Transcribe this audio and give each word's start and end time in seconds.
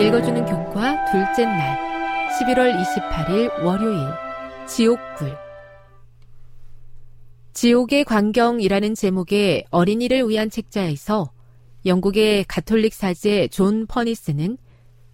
읽어주는 0.00 0.44
교과 0.46 1.04
둘째 1.06 1.44
날 1.44 1.76
11월 2.38 2.80
28일 2.80 3.64
월요일 3.64 3.98
지옥불 4.68 5.36
지옥의 7.52 8.04
광경이라는 8.04 8.94
제목의 8.94 9.64
어린이를 9.70 10.28
위한 10.28 10.50
책자에서 10.50 11.32
영국의 11.84 12.44
가톨릭 12.44 12.94
사제 12.94 13.48
존 13.48 13.86
퍼니스는 13.86 14.56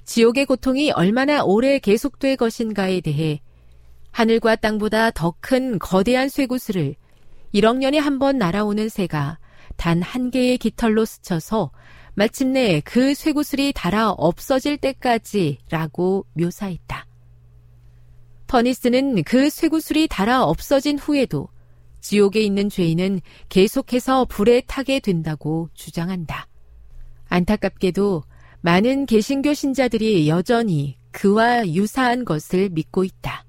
지옥의 0.05 0.45
고통이 0.45 0.91
얼마나 0.91 1.43
오래 1.45 1.78
계속될 1.78 2.37
것인가에 2.37 3.01
대해 3.01 3.41
하늘과 4.11 4.56
땅보다 4.56 5.11
더 5.12 5.34
큰 5.41 5.78
거대한 5.78 6.28
쇠구슬을 6.28 6.95
1억 7.55 7.78
년에 7.78 7.99
한 7.99 8.19
번 8.19 8.37
날아오는 8.37 8.91
새가 8.91 9.39
단 9.77 10.03
한 10.03 10.31
개의 10.31 10.59
깃털로 10.59 11.05
스쳐서 11.06 11.71
마침내 12.15 12.81
그 12.85 13.15
쇠구슬이 13.15 13.73
닳아 13.75 14.11
없어질 14.11 14.79
때까지라고 14.79 16.27
묘사했다. 16.35 17.07
퍼니스는 18.47 19.25
그 19.25 19.51
쇠구슬이 19.51 20.07
닳아 20.09 20.45
없어진 20.45 20.99
후에도 20.99 21.49
지옥에 22.01 22.41
있는 22.41 22.69
죄인은 22.69 23.21
계속해서 23.49 24.27
불에 24.27 24.61
타게 24.61 25.01
된다고 25.01 25.69
주장한다. 25.75 26.47
안타깝게도 27.29 28.23
많은 28.61 29.07
개신교 29.07 29.55
신자들이 29.55 30.29
여전히 30.29 30.99
그와 31.11 31.67
유사한 31.69 32.25
것을 32.25 32.69
믿고 32.69 33.05
있다. 33.05 33.45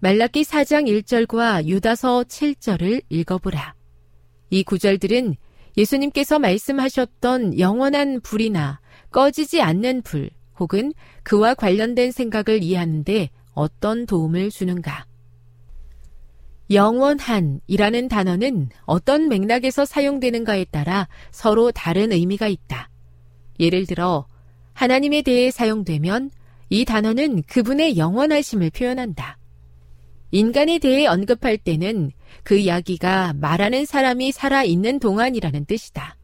말라기 0.00 0.42
4장 0.42 0.86
1절과 0.88 1.66
유다서 1.66 2.24
7절을 2.24 3.02
읽어보라. 3.08 3.74
이 4.50 4.62
구절들은 4.62 5.36
예수님께서 5.76 6.38
말씀하셨던 6.38 7.58
영원한 7.58 8.20
불이나 8.20 8.80
꺼지지 9.10 9.60
않는 9.60 10.02
불 10.02 10.30
혹은 10.58 10.92
그와 11.22 11.54
관련된 11.54 12.12
생각을 12.12 12.62
이해하는데 12.62 13.30
어떤 13.52 14.06
도움을 14.06 14.50
주는가? 14.50 15.06
영원한이라는 16.70 18.08
단어는 18.08 18.70
어떤 18.84 19.28
맥락에서 19.28 19.84
사용되는가에 19.84 20.64
따라 20.64 21.08
서로 21.30 21.70
다른 21.70 22.10
의미가 22.10 22.48
있다. 22.48 22.90
예를 23.60 23.86
들어, 23.86 24.26
하나님에 24.72 25.22
대해 25.22 25.50
사용되면 25.50 26.30
이 26.68 26.84
단어는 26.84 27.42
그분의 27.44 27.96
영원하심을 27.96 28.70
표현한다. 28.70 29.38
인간에 30.32 30.78
대해 30.78 31.06
언급할 31.06 31.56
때는 31.56 32.10
그 32.42 32.56
이야기가 32.56 33.34
말하는 33.34 33.84
사람이 33.84 34.32
살아있는 34.32 34.98
동안이라는 35.00 35.64
뜻이다. 35.66 36.16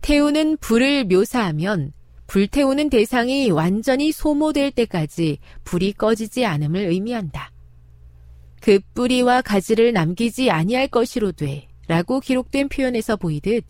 태우는 0.00 0.58
불을 0.58 1.04
묘사하면 1.04 1.92
불태우는 2.26 2.90
대상이 2.90 3.50
완전히 3.50 4.12
소모될 4.12 4.70
때까지 4.70 5.38
불이 5.64 5.92
꺼지지 5.94 6.44
않음을 6.44 6.80
의미한다. 6.86 7.50
그 8.60 8.80
뿌리와 8.94 9.42
가지를 9.42 9.92
남기지 9.92 10.50
아니할 10.50 10.88
것이로 10.88 11.32
돼 11.32 11.68
라고 11.86 12.20
기록된 12.20 12.68
표현에서 12.68 13.16
보이듯 13.16 13.64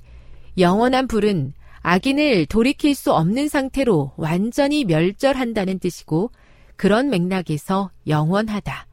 영원한 0.57 1.09
불은 1.09 1.53
악인을 1.83 2.47
돌이킬 2.47 2.95
수 2.95 3.13
없는 3.13 3.49
상태로 3.49 4.13
완전히 4.17 4.85
멸절한다는 4.85 5.81
뜻이고 5.81 6.31
그런 6.77 7.11
맥락에서 7.11 7.91
영원하다. 8.07 8.87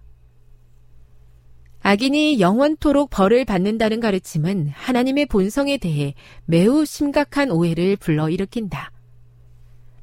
악인이 1.83 2.39
영원토록 2.39 3.09
벌을 3.09 3.43
받는다는 3.43 3.99
가르침은 3.99 4.69
하나님의 4.69 5.25
본성에 5.25 5.77
대해 5.77 6.13
매우 6.45 6.85
심각한 6.85 7.49
오해를 7.49 7.95
불러일으킨다. 7.97 8.91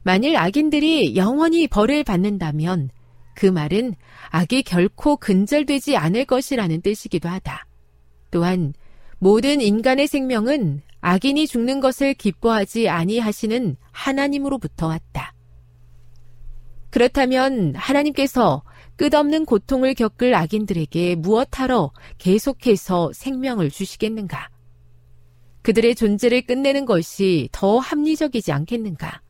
만일 0.02 0.36
악인들이 0.36 1.16
영원히 1.16 1.69
벌을 1.69 2.02
받는다면 2.02 2.90
그 3.34 3.46
말은 3.46 3.94
악이 4.30 4.64
결코 4.64 5.16
근절되지 5.16 5.96
않을 5.96 6.25
것이라는 6.25 6.82
뜻이기도 6.82 7.28
하다. 7.28 7.66
또한 8.31 8.74
모든 9.19 9.60
인간의 9.60 10.08
생명은 10.08 10.82
악인이 11.00 11.46
죽는 11.46 11.78
것을 11.78 12.14
기뻐하지 12.14 12.88
아니하시는 12.88 13.76
하나님으로부터 13.92 14.88
왔다. 14.88 15.32
그렇다면 16.90 17.74
하나님께서 17.76 18.62
끝없는 18.98 19.44
고통을 19.44 19.94
겪을 19.94 20.34
악인들에게 20.34 21.14
무엇하러 21.14 21.92
계속해서 22.18 23.12
생명을 23.14 23.70
주시겠는가? 23.70 24.50
그들의 25.62 25.94
존재를 25.94 26.42
끝내는 26.42 26.84
것이 26.84 27.48
더 27.52 27.78
합리적이지 27.78 28.50
않겠는가? 28.50 29.22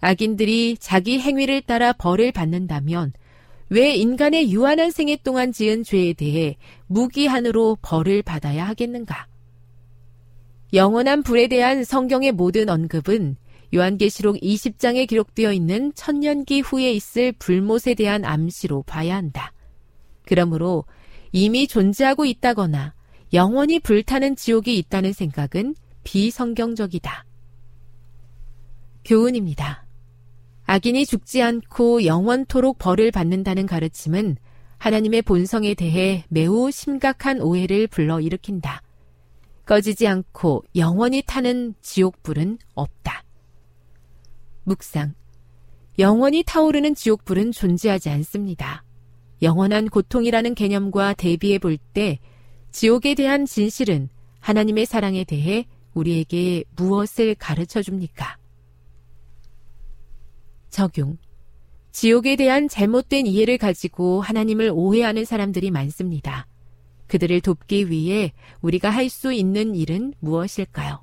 악인들이 0.00 0.76
자기 0.78 1.18
행위를 1.18 1.62
따라 1.62 1.94
벌을 1.94 2.30
받는다면 2.30 3.14
왜 3.70 3.94
인간의 3.94 4.52
유한한 4.52 4.90
생애 4.90 5.16
동안 5.16 5.50
지은 5.50 5.82
죄에 5.82 6.12
대해 6.12 6.56
무기한으로 6.88 7.78
벌을 7.80 8.22
받아야 8.22 8.68
하겠는가? 8.68 9.28
영원한 10.74 11.22
불에 11.22 11.46
대한 11.46 11.84
성경의 11.84 12.32
모든 12.32 12.68
언급은 12.68 13.36
요한계시록 13.74 14.36
20장에 14.36 15.06
기록되어 15.06 15.52
있는 15.52 15.92
천년기 15.94 16.60
후에 16.60 16.92
있을 16.92 17.32
불못에 17.32 17.94
대한 17.96 18.24
암시로 18.24 18.82
봐야 18.84 19.16
한다. 19.16 19.52
그러므로 20.24 20.84
이미 21.32 21.66
존재하고 21.66 22.24
있다거나 22.24 22.94
영원히 23.32 23.78
불타는 23.78 24.36
지옥이 24.36 24.76
있다는 24.78 25.12
생각은 25.12 25.74
비성경적이다. 26.04 27.24
교훈입니다. 29.04 29.86
악인이 30.64 31.06
죽지 31.06 31.42
않고 31.42 32.04
영원토록 32.04 32.78
벌을 32.78 33.10
받는다는 33.10 33.66
가르침은 33.66 34.36
하나님의 34.78 35.22
본성에 35.22 35.74
대해 35.74 36.24
매우 36.28 36.70
심각한 36.70 37.40
오해를 37.40 37.86
불러일으킨다. 37.86 38.82
꺼지지 39.64 40.06
않고 40.06 40.64
영원히 40.76 41.22
타는 41.22 41.74
지옥불은 41.82 42.58
없다. 42.74 43.22
묵상. 44.68 45.14
영원히 45.98 46.44
타오르는 46.44 46.94
지옥불은 46.94 47.52
존재하지 47.52 48.10
않습니다. 48.10 48.84
영원한 49.42 49.88
고통이라는 49.88 50.54
개념과 50.54 51.14
대비해 51.14 51.58
볼 51.58 51.78
때 51.92 52.18
지옥에 52.70 53.14
대한 53.14 53.46
진실은 53.46 54.08
하나님의 54.40 54.86
사랑에 54.86 55.24
대해 55.24 55.66
우리에게 55.94 56.64
무엇을 56.76 57.34
가르쳐 57.34 57.82
줍니까? 57.82 58.36
적용. 60.70 61.16
지옥에 61.90 62.36
대한 62.36 62.68
잘못된 62.68 63.26
이해를 63.26 63.58
가지고 63.58 64.20
하나님을 64.20 64.70
오해하는 64.72 65.24
사람들이 65.24 65.70
많습니다. 65.70 66.46
그들을 67.08 67.40
돕기 67.40 67.90
위해 67.90 68.32
우리가 68.60 68.90
할 68.90 69.08
수 69.08 69.32
있는 69.32 69.74
일은 69.74 70.12
무엇일까요? 70.20 71.02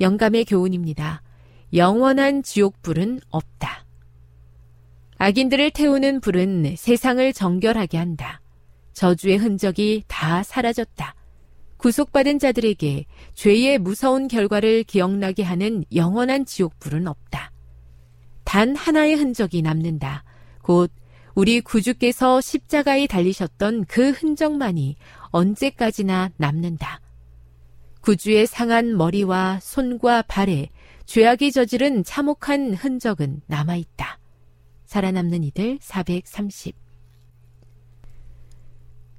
영감의 0.00 0.44
교훈입니다. 0.44 1.22
영원한 1.76 2.42
지옥불은 2.42 3.20
없다. 3.28 3.84
악인들을 5.18 5.70
태우는 5.72 6.20
불은 6.20 6.74
세상을 6.76 7.32
정결하게 7.34 7.98
한다. 7.98 8.40
저주의 8.94 9.36
흔적이 9.36 10.02
다 10.08 10.42
사라졌다. 10.42 11.14
구속받은 11.76 12.38
자들에게 12.38 13.04
죄의 13.34 13.78
무서운 13.78 14.26
결과를 14.26 14.84
기억나게 14.84 15.42
하는 15.42 15.84
영원한 15.94 16.46
지옥불은 16.46 17.06
없다. 17.06 17.52
단 18.44 18.74
하나의 18.74 19.14
흔적이 19.16 19.60
남는다. 19.60 20.24
곧 20.62 20.90
우리 21.34 21.60
구주께서 21.60 22.40
십자가에 22.40 23.06
달리셨던 23.06 23.84
그 23.84 24.10
흔적만이 24.12 24.96
언제까지나 25.30 26.30
남는다. 26.38 27.02
구주의 28.00 28.46
상한 28.46 28.96
머리와 28.96 29.58
손과 29.60 30.22
발에 30.22 30.70
죄악이 31.06 31.52
저지른 31.52 32.02
참혹한 32.02 32.74
흔적은 32.74 33.40
남아있다. 33.46 34.18
살아남는 34.86 35.44
이들 35.44 35.78
430. 35.80 36.74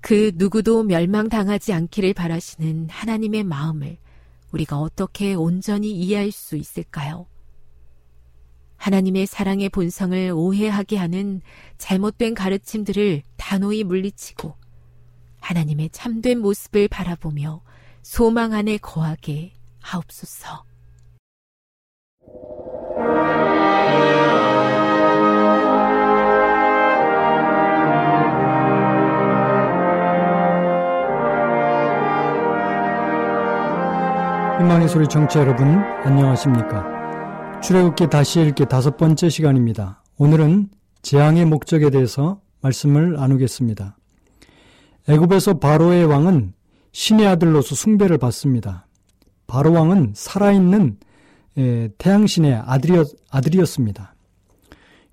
그 0.02 0.32
누구도 0.36 0.84
멸망당하지 0.84 1.74
않기를 1.74 2.14
바라시는 2.14 2.90
하나님의 2.90 3.44
마음을 3.44 3.98
우리가 4.52 4.80
어떻게 4.80 5.34
온전히 5.34 5.92
이해할 5.92 6.32
수 6.32 6.56
있을까요? 6.56 7.26
하나님의 8.76 9.26
사랑의 9.26 9.70
본성을 9.70 10.32
오해하게 10.36 10.98
하는 10.98 11.42
잘못된 11.78 12.36
가르침들을 12.36 13.24
단호히 13.38 13.84
물리치고 13.84 14.56
하나님의 15.40 15.90
참된 15.92 16.40
모습을 16.40 16.88
바라보며 16.90 17.62
소망 18.04 18.54
안에 18.54 18.78
거하게 18.78 19.54
하옵소서. 19.80 20.68
희망의 34.60 34.90
소리 34.90 35.08
청취자 35.08 35.42
여러분 35.42 35.68
안녕하십니까? 36.04 37.62
출애굽기 37.62 38.08
다시 38.10 38.42
읽기 38.42 38.66
다섯 38.66 38.98
번째 38.98 39.30
시간입니다. 39.30 40.02
오늘은 40.18 40.70
재앙의 41.04 41.46
목적에 41.46 41.92
대해서 41.92 42.42
말씀을 42.62 43.14
나누겠습니다. 43.14 43.96
애굽에서 45.10 45.60
바로의 45.60 46.06
왕은 46.06 46.54
신의 46.92 47.28
아들로서 47.28 47.76
숭배를 47.76 48.18
받습니다. 48.18 48.88
바로 49.46 49.74
왕은 49.74 50.14
살아있는 50.16 50.98
태양신의 52.00 52.64
아들이었, 52.66 53.10
아들이었습니다. 53.30 54.16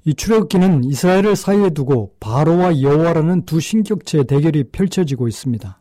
이 0.06 0.14
출애굽기는 0.14 0.84
이스라엘을 0.84 1.36
사이에 1.36 1.68
두고 1.68 2.14
바로와 2.18 2.80
여호와라는 2.80 3.44
두 3.44 3.60
신격체의 3.60 4.24
대결이 4.24 4.64
펼쳐지고 4.72 5.28
있습니다. 5.28 5.80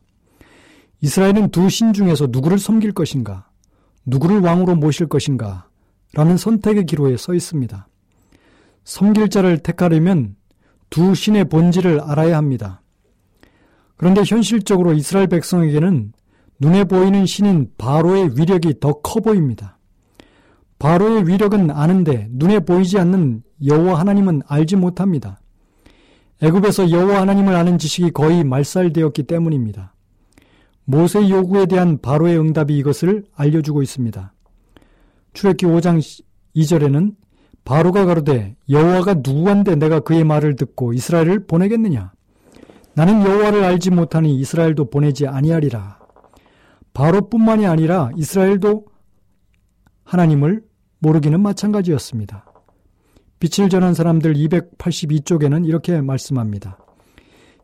이스라엘은 1.00 1.50
두 1.50 1.70
신 1.70 1.94
중에서 1.94 2.28
누구를 2.30 2.58
섬길 2.58 2.92
것인가, 2.92 3.46
누구를 4.06 4.40
왕으로 4.40 4.76
모실 4.76 5.06
것인가 5.08 5.68
라는 6.14 6.36
선택의 6.36 6.86
기로에 6.86 7.16
서 7.16 7.34
있습니다. 7.34 7.88
섬길 8.84 9.28
자를 9.30 9.58
택하려면 9.58 10.36
두 10.90 11.14
신의 11.14 11.46
본질을 11.46 12.00
알아야 12.00 12.36
합니다. 12.36 12.82
그런데 13.96 14.22
현실적으로 14.24 14.92
이스라엘 14.92 15.26
백성에게는 15.28 16.12
눈에 16.60 16.84
보이는 16.84 17.26
신인 17.26 17.70
바로의 17.78 18.32
위력이 18.38 18.80
더 18.80 19.00
커 19.02 19.20
보입니다. 19.20 19.78
바로의 20.78 21.26
위력은 21.26 21.70
아는데 21.70 22.28
눈에 22.30 22.60
보이지 22.60 22.98
않는 22.98 23.42
여호와 23.64 23.98
하나님은 24.00 24.42
알지 24.46 24.76
못합니다. 24.76 25.40
애굽에서 26.42 26.90
여호와 26.90 27.22
하나님을 27.22 27.54
아는 27.54 27.78
지식이 27.78 28.10
거의 28.10 28.44
말살되었기 28.44 29.22
때문입니다. 29.22 29.93
모세 30.84 31.28
요구에 31.28 31.66
대한 31.66 31.98
바로의 32.00 32.38
응답이 32.38 32.76
이것을 32.76 33.24
알려주고 33.34 33.82
있습니다. 33.82 34.32
출애기 35.32 35.66
5장 35.66 36.00
2절에는 36.54 37.14
바로가 37.64 38.04
가로되 38.04 38.56
여호와가 38.68 39.14
누구한데 39.14 39.76
내가 39.76 40.00
그의 40.00 40.24
말을 40.24 40.56
듣고 40.56 40.92
이스라엘을 40.92 41.46
보내겠느냐 41.46 42.12
나는 42.94 43.22
여호와를 43.22 43.64
알지 43.64 43.90
못하니 43.90 44.38
이스라엘도 44.38 44.90
보내지 44.90 45.26
아니하리라 45.26 45.98
바로뿐만이 46.92 47.66
아니라 47.66 48.10
이스라엘도 48.16 48.84
하나님을 50.04 50.62
모르기는 50.98 51.40
마찬가지였습니다. 51.40 52.46
빛을 53.40 53.68
전한 53.68 53.94
사람들 53.94 54.34
282쪽에는 54.34 55.66
이렇게 55.66 56.00
말씀합니다. 56.00 56.78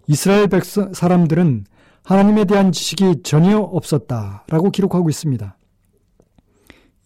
이스라엘 0.07 0.49
백성 0.49 0.93
사람들은 0.93 1.65
하나님에 2.05 2.45
대한 2.45 2.73
지식이 2.73 3.23
전혀 3.23 3.59
없었다라고 3.59 4.71
기록하고 4.71 5.09
있습니다. 5.11 5.57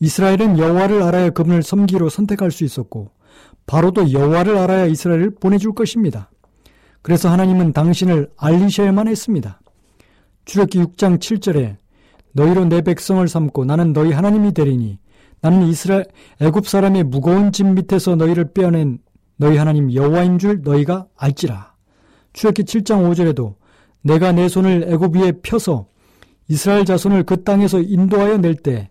이스라엘은 0.00 0.58
여호와를 0.58 1.02
알아야 1.02 1.30
그분을 1.30 1.62
섬기로 1.62 2.08
선택할 2.08 2.50
수 2.50 2.64
있었고 2.64 3.10
바로도 3.66 4.12
여호와를 4.12 4.58
알아야 4.58 4.86
이스라엘을 4.86 5.36
보내줄 5.36 5.74
것입니다. 5.74 6.30
그래서 7.02 7.28
하나님은 7.28 7.72
당신을 7.72 8.30
알리셔야만 8.36 9.08
했습니다. 9.08 9.60
출애기 10.44 10.78
6장 10.78 11.18
7절에 11.18 11.76
너희로 12.32 12.66
내 12.66 12.82
백성을 12.82 13.26
삼고 13.26 13.64
나는 13.64 13.92
너희 13.92 14.12
하나님이 14.12 14.52
되리니 14.52 14.98
나는 15.40 15.66
이스라엘 15.66 16.06
애굽 16.40 16.66
사람의 16.66 17.04
무거운 17.04 17.52
짐 17.52 17.74
밑에서 17.74 18.16
너희를 18.16 18.52
빼어낸 18.52 18.98
너희 19.36 19.56
하나님 19.56 19.92
여호와인 19.92 20.38
줄 20.38 20.62
너희가 20.62 21.06
알지라. 21.16 21.74
출애기 22.32 22.64
7장 22.64 23.10
5절에도 23.10 23.54
내가 24.04 24.32
내 24.32 24.48
손을 24.48 24.84
애굽 24.88 25.16
위에 25.16 25.32
펴서 25.42 25.86
이스라엘 26.46 26.84
자손을 26.84 27.22
그 27.22 27.42
땅에서 27.42 27.80
인도하여 27.80 28.36
낼 28.36 28.54
때 28.56 28.90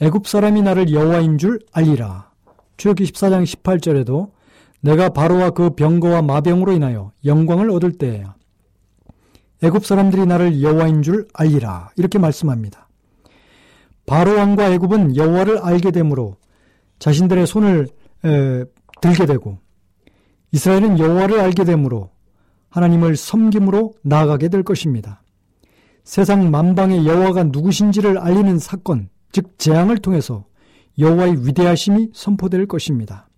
애굽 0.00 0.26
사람이 0.26 0.62
나를 0.62 0.90
여호와인 0.90 1.38
줄 1.38 1.60
알리라. 1.72 2.30
출애굽기 2.78 3.12
14장 3.12 3.44
18절에도 3.44 4.30
내가 4.80 5.10
바로와 5.10 5.50
그 5.50 5.70
병거와 5.70 6.22
마병으로 6.22 6.72
인하여 6.72 7.12
영광을 7.24 7.70
얻을 7.70 7.92
때에야 7.92 8.34
애굽 9.62 9.86
사람들이 9.86 10.26
나를 10.26 10.62
여호와인 10.62 11.02
줄 11.02 11.28
알리라. 11.34 11.90
이렇게 11.96 12.18
말씀합니다. 12.18 12.88
바로 14.06 14.34
왕과 14.36 14.72
애굽은 14.72 15.16
여호와를 15.16 15.58
알게 15.58 15.90
되므로 15.90 16.36
자신들의 16.98 17.46
손을 17.46 17.88
에, 18.24 18.64
들게 19.00 19.26
되고 19.26 19.58
이스라엘은 20.52 20.98
여호와를 20.98 21.40
알게 21.40 21.64
되므로 21.64 22.10
하나님을 22.74 23.14
섬김으로 23.14 23.94
나아가게 24.02 24.48
될 24.48 24.64
것입니다. 24.64 25.22
세상 26.02 26.50
만방의 26.50 27.06
여호와가 27.06 27.44
누구신지를 27.44 28.18
알리는 28.18 28.58
사건, 28.58 29.08
즉 29.30 29.56
재앙을 29.58 29.98
통해서 29.98 30.44
여호와의 30.98 31.46
위대하심이 31.46 32.10
선포될 32.12 32.66
것입니다. 32.66 33.28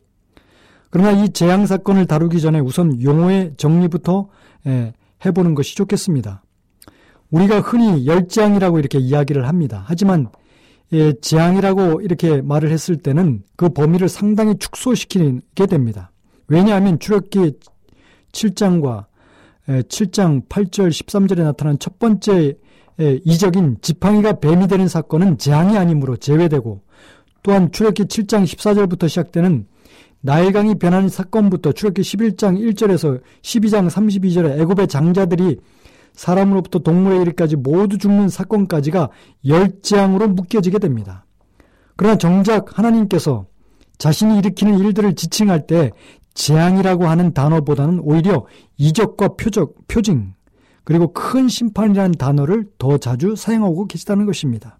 그러나 0.89 1.11
이 1.11 1.29
재앙 1.35 1.67
사건을 1.67 2.07
다루기 2.07 2.41
전에 2.41 2.61
우선 2.61 3.03
용어의 3.03 3.55
정리부터 3.59 4.29
해보는 5.27 5.55
것이 5.55 5.77
좋겠습니다. 5.77 6.43
우리가 7.31 7.61
흔히 7.61 8.07
열재앙이라고 8.07 8.79
이렇게 8.79 8.99
이야기를 8.99 9.47
합니다. 9.47 9.85
하지만 9.87 10.31
예, 10.93 11.13
재앙이라고 11.13 12.01
이렇게 12.01 12.41
말을 12.41 12.71
했을 12.71 12.97
때는 12.97 13.43
그 13.57 13.69
범위를 13.69 14.09
상당히 14.09 14.57
축소시키게 14.57 15.67
됩니다. 15.69 16.11
왜냐하면 16.49 16.99
출애굽기 16.99 17.59
7장과 18.33 19.07
7장 19.69 20.49
8절 20.49 20.89
13절에 20.89 21.43
나타난 21.43 21.79
첫 21.79 21.99
번째 21.99 22.57
이적인 22.99 23.79
지팡이가 23.83 24.41
뱀이 24.41 24.69
되는 24.69 24.89
사건은 24.89 25.39
재앙이 25.39 25.77
아니므로 25.77 26.17
제외되고 26.17 26.83
또한 27.43 27.71
출애굽기 27.71 28.05
7장 28.05 28.45
14절부터 28.45 29.09
시작되는 29.09 29.67
나일강이 30.21 30.77
변한 30.77 31.09
사건부터 31.09 31.73
출애굽기 31.73 32.03
11장 32.03 32.59
1절에서 32.59 33.21
12장 33.43 33.89
32절에 33.89 34.59
애굽의 34.61 34.89
장자들이 34.89 35.59
사람으로부터 36.15 36.79
동물에 36.79 37.17
이르기까지 37.17 37.57
모두 37.57 37.99
죽는 37.99 38.29
사건까지가 38.29 39.11
열재앙으로 39.47 40.29
묶여지게 40.29 40.79
됩니다. 40.79 41.27
그러나 41.95 42.17
정작 42.17 42.79
하나님께서 42.79 43.47
자신이 43.99 44.39
일으키는 44.39 44.79
일들을 44.79 45.15
지칭할 45.15 45.67
때 45.67 45.91
재앙이라고 46.37 47.07
하는 47.07 47.33
단어보다는 47.33 48.01
오히려 48.01 48.47
이적과 48.77 49.37
표적, 49.37 49.89
표징, 49.89 50.35
그리고 50.85 51.13
큰 51.13 51.49
심판이라는 51.49 52.13
단어를 52.13 52.67
더 52.79 52.99
자주 52.99 53.35
사용하고 53.35 53.87
계시다는 53.87 54.27
것입니다. 54.27 54.79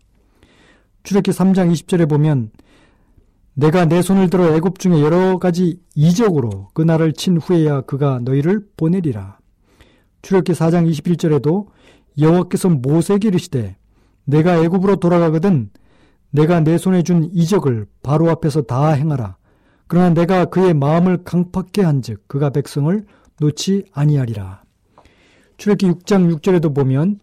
출애기 1.03 1.31
3장 1.31 1.73
20절에 1.73 2.09
보면 2.09 2.51
내가 3.55 3.87
내 3.87 4.03
손을 4.03 4.29
들어 4.29 4.55
애굽 4.55 4.79
중에 4.79 5.01
여러 5.01 5.39
가지 5.39 5.81
이적으로 5.95 6.69
그 6.75 6.83
나를 6.83 7.15
친 7.15 7.39
후에야 7.39 7.81
그가 7.81 8.21
너희를 8.23 8.67
보내리라. 8.77 9.39
출애기 10.21 10.53
4장 10.53 10.89
21절에도 10.91 11.67
여호와께서 12.19 12.69
모세에게 12.69 13.29
이르시되 13.29 13.77
내가 14.25 14.63
애굽으로 14.63 14.97
돌아가거든 14.97 15.71
내가 16.31 16.61
내 16.61 16.77
손에 16.77 17.03
준 17.03 17.31
이적을 17.33 17.87
바로 18.03 18.31
앞에서 18.31 18.63
다 18.63 18.91
행하라. 18.91 19.37
그러나 19.89 20.11
내가 20.11 20.47
그의 20.47 20.75
마음을 20.75 21.23
강팍게 21.25 21.83
한즉 21.83 22.27
그가 22.27 22.51
백성을 22.51 23.05
놓지 23.41 23.87
아니하리라. 23.93 24.63
출애기 25.57 25.87
6장 25.87 26.35
6절에도 26.35 26.75
보면 26.75 27.21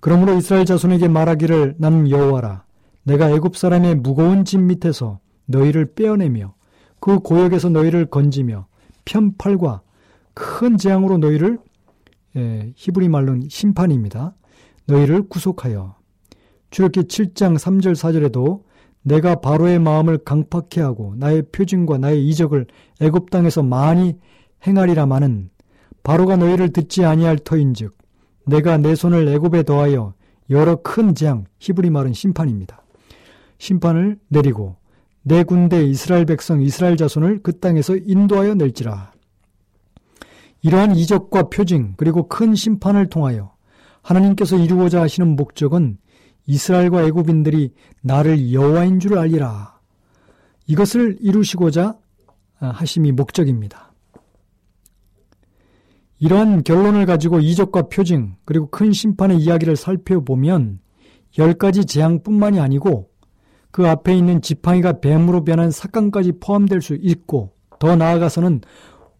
그러므로 0.00 0.34
이스라엘 0.34 0.64
자손에게 0.64 1.08
말하기를 1.08 1.76
나는 1.78 2.10
여호와라 2.10 2.64
내가 3.04 3.30
애굽 3.30 3.56
사람의 3.56 3.96
무거운 3.96 4.44
짐 4.44 4.66
밑에서 4.66 5.20
너희를 5.46 5.94
빼어내며 5.94 6.54
그 7.00 7.20
고역에서 7.20 7.68
너희를 7.68 8.06
건지며 8.06 8.66
편팔과 9.04 9.82
큰 10.34 10.76
재앙으로 10.76 11.18
너희를 11.18 11.58
예, 12.36 12.72
히브리 12.76 13.08
말로는 13.08 13.48
심판입니다. 13.50 14.34
너희를 14.86 15.28
구속하여 15.28 15.96
출애기 16.70 17.02
7장 17.02 17.56
3절 17.56 17.92
4절에도 17.94 18.62
내가 19.02 19.36
바로의 19.36 19.78
마음을 19.78 20.18
강팍케 20.18 20.80
하고 20.80 21.14
나의 21.16 21.42
표징과 21.52 21.98
나의 21.98 22.26
이적을 22.28 22.66
애굽 23.00 23.30
땅에서 23.30 23.62
많이 23.62 24.16
행하리라마는 24.66 25.50
바로가 26.02 26.36
너희를 26.36 26.72
듣지 26.72 27.04
아니할 27.04 27.38
터인즉 27.38 27.96
내가 28.46 28.76
내 28.76 28.94
손을 28.94 29.28
애굽에 29.28 29.64
더하여 29.64 30.14
여러 30.50 30.76
큰 30.76 31.14
재앙 31.14 31.44
히브리 31.58 31.90
말은 31.90 32.12
심판입니다. 32.12 32.82
심판을 33.58 34.18
내리고 34.28 34.76
내 35.22 35.44
군대 35.44 35.84
이스라엘 35.84 36.24
백성 36.24 36.60
이스라엘 36.60 36.96
자손을 36.96 37.40
그 37.42 37.58
땅에서 37.58 37.96
인도하여 37.96 38.54
낼지라. 38.54 39.12
이러한 40.62 40.96
이적과 40.96 41.48
표징 41.48 41.94
그리고 41.96 42.28
큰 42.28 42.54
심판을 42.54 43.08
통하여 43.08 43.52
하나님께서 44.02 44.56
이루고자 44.56 45.00
하시는 45.00 45.36
목적은 45.36 45.98
이스라엘과 46.46 47.04
애굽인들이 47.04 47.72
나를 48.02 48.52
여호와인 48.52 49.00
줄 49.00 49.18
알리라. 49.18 49.78
이것을 50.66 51.18
이루시고자 51.20 51.98
하심이 52.56 53.12
목적입니다. 53.12 53.92
이러한 56.18 56.62
결론을 56.62 57.04
가지고 57.04 57.40
이적과 57.40 57.88
표징 57.88 58.36
그리고 58.44 58.70
큰 58.70 58.92
심판의 58.92 59.38
이야기를 59.38 59.74
살펴보면 59.74 60.78
열 61.38 61.54
가지 61.54 61.84
재앙뿐만이 61.84 62.60
아니고 62.60 63.10
그 63.72 63.88
앞에 63.88 64.14
있는 64.14 64.40
지팡이가 64.40 65.00
뱀으로 65.00 65.42
변한 65.42 65.70
사건까지 65.72 66.34
포함될 66.40 66.80
수 66.80 66.94
있고 66.94 67.54
더 67.80 67.96
나아가서는 67.96 68.60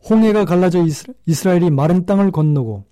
홍해가 0.08 0.44
갈라져 0.44 0.84
이스라엘이 1.26 1.70
마른 1.70 2.06
땅을 2.06 2.30
건너고 2.30 2.84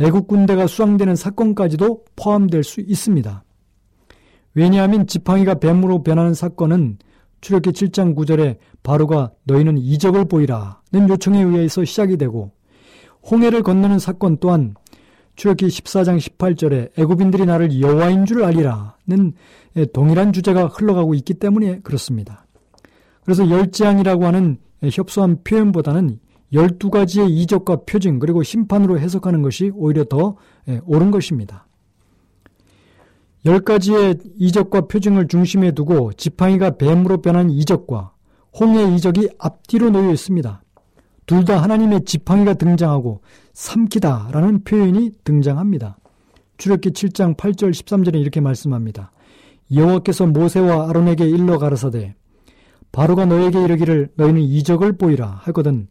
애국 0.00 0.26
군대가 0.26 0.66
수상되는 0.66 1.14
사건까지도 1.14 2.04
포함될 2.16 2.64
수 2.64 2.80
있습니다. 2.80 3.43
왜냐하면 4.54 5.06
지팡이가 5.06 5.54
뱀으로 5.54 6.02
변하는 6.02 6.34
사건은 6.34 6.98
출애기 7.40 7.70
7장 7.70 8.14
9절에 8.14 8.56
바로가 8.82 9.32
너희는 9.44 9.78
이적을 9.78 10.26
보이라는 10.26 11.08
요청에 11.08 11.42
의해서 11.42 11.84
시작이 11.84 12.16
되고 12.16 12.52
홍해를 13.30 13.62
건너는 13.62 13.98
사건 13.98 14.38
또한 14.38 14.74
출애기 15.36 15.66
14장 15.66 16.18
18절에 16.18 16.98
애굽인들이 16.98 17.44
나를 17.44 17.80
여호와인 17.80 18.24
줄 18.24 18.44
알리라는 18.44 19.34
동일한 19.92 20.32
주제가 20.32 20.66
흘러가고 20.68 21.14
있기 21.14 21.34
때문에 21.34 21.80
그렇습니다. 21.80 22.46
그래서 23.24 23.50
열재앙이라고 23.50 24.24
하는 24.24 24.58
협소한 24.82 25.42
표현보다는 25.42 26.20
12가지의 26.52 27.30
이적과 27.30 27.80
표징 27.86 28.20
그리고 28.20 28.42
심판으로 28.42 29.00
해석하는 29.00 29.42
것이 29.42 29.72
오히려 29.74 30.04
더 30.04 30.36
옳은 30.84 31.10
것입니다. 31.10 31.66
10가지의 33.44 34.20
이적과 34.38 34.82
표징을 34.82 35.28
중심에 35.28 35.72
두고 35.72 36.12
지팡이가 36.14 36.76
뱀으로 36.78 37.20
변한 37.20 37.50
이적과 37.50 38.12
홍해 38.58 38.94
이적이 38.94 39.28
앞뒤로 39.38 39.90
놓여 39.90 40.10
있습니다. 40.12 40.62
둘 41.26 41.44
다 41.44 41.62
하나님의 41.62 42.04
지팡이가 42.04 42.54
등장하고 42.54 43.22
삼키다라는 43.54 44.64
표현이 44.64 45.10
등장합니다. 45.24 45.98
출애기 46.58 46.90
7장 46.90 47.36
8절 47.36 47.70
13절에 47.70 48.20
이렇게 48.20 48.40
말씀합니다. 48.40 49.10
여호와께서 49.74 50.26
모세와 50.26 50.88
아론에게 50.90 51.26
일러 51.26 51.58
가라사대 51.58 52.14
바로가 52.92 53.24
너에게 53.24 53.62
이르기를 53.64 54.10
너희는 54.16 54.42
이적을 54.42 54.96
보이라 54.98 55.26
하거든 55.44 55.88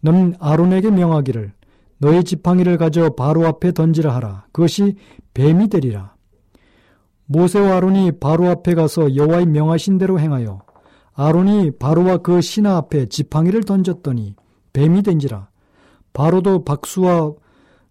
너는 0.00 0.34
아론에게 0.38 0.90
명하기를 0.90 1.52
너의 1.98 2.24
지팡이를 2.24 2.76
가져 2.76 3.10
바로 3.10 3.46
앞에 3.46 3.72
던지라 3.72 4.14
하라 4.14 4.46
그것이 4.52 4.96
뱀이 5.32 5.68
되리라 5.68 6.13
모세와 7.26 7.76
아론이 7.76 8.12
바로 8.20 8.48
앞에 8.48 8.74
가서 8.74 9.16
여호와의 9.16 9.46
명하신 9.46 9.98
대로 9.98 10.18
행하여 10.20 10.60
아론이 11.14 11.72
바로와 11.78 12.18
그 12.18 12.40
신하 12.40 12.76
앞에 12.76 13.06
지팡이를 13.06 13.62
던졌더니 13.62 14.34
뱀이 14.72 15.02
된지라 15.02 15.48
바로도 16.12 16.64
박수와 16.64 17.32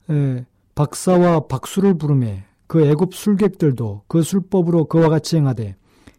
에, 0.09 0.45
박사와 0.75 1.47
박수를 1.47 1.97
부르매 1.97 2.43
그 2.67 2.85
애굽 2.85 3.13
술객들도 3.13 4.03
그 4.07 4.21
술법으로 4.21 4.85
그와 4.85 5.09
같이 5.09 5.37
행하되 5.37 5.75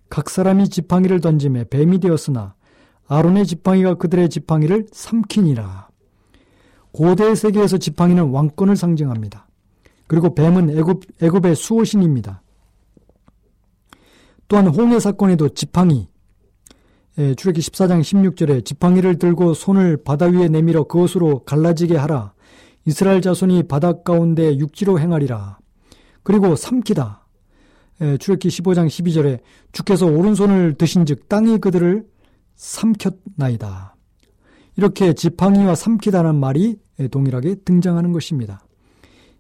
각 0.09 0.30
사람이 0.30 0.68
지팡이를 0.68 1.21
던짐에 1.21 1.64
뱀이 1.71 1.99
되었으나 1.99 2.54
아론의 3.06 3.47
지팡이가 3.47 3.94
그들의 3.94 4.30
지팡이를 4.30 4.87
삼키니라. 4.92 5.88
고대 6.92 7.35
세계에서 7.35 7.78
지팡이는 7.78 8.30
왕권을 8.30 8.76
상징합니다. 8.76 9.49
그리고 10.06 10.35
뱀은 10.35 10.71
애굽, 10.78 11.02
애굽의 11.21 11.56
수호신입니다. 11.56 12.42
또한 14.48 14.66
홍해 14.66 15.00
사건에도 15.00 15.48
지팡이, 15.48 16.08
예, 17.18 17.34
출애기 17.34 17.60
14장 17.60 18.00
16절에 18.00 18.64
지팡이를 18.64 19.18
들고 19.18 19.54
손을 19.54 19.96
바다 19.98 20.26
위에 20.26 20.48
내밀어 20.48 20.84
그것으로 20.84 21.44
갈라지게 21.44 21.96
하라. 21.96 22.32
이스라엘 22.86 23.22
자손이 23.22 23.64
바다 23.64 24.02
가운데 24.02 24.58
육지로 24.58 24.98
행하리라. 24.98 25.58
그리고 26.22 26.56
삼키다. 26.56 27.26
예, 28.00 28.16
출애기 28.16 28.48
15장 28.48 28.88
12절에 28.88 29.40
주께서 29.72 30.06
오른손을 30.06 30.74
드신즉 30.74 31.28
땅이 31.28 31.58
그들을 31.58 32.04
삼켰나이다. 32.56 33.94
이렇게 34.76 35.12
지팡이와 35.12 35.76
삼키다는 35.76 36.34
말이 36.34 36.76
동일하게 37.10 37.56
등장하는 37.64 38.12
것입니다. 38.12 38.64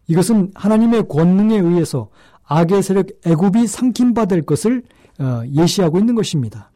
이것은 0.06 0.52
하나님의 0.54 1.08
권능에 1.08 1.58
의해서 1.58 2.10
악의 2.44 2.82
세력 2.82 3.08
애굽이 3.26 3.66
삼킴 3.66 4.14
받을 4.14 4.42
것을 4.42 4.78
어, 4.78 4.93
예시하고 5.20 5.98
있는 5.98 6.14
것입니다. 6.14 6.70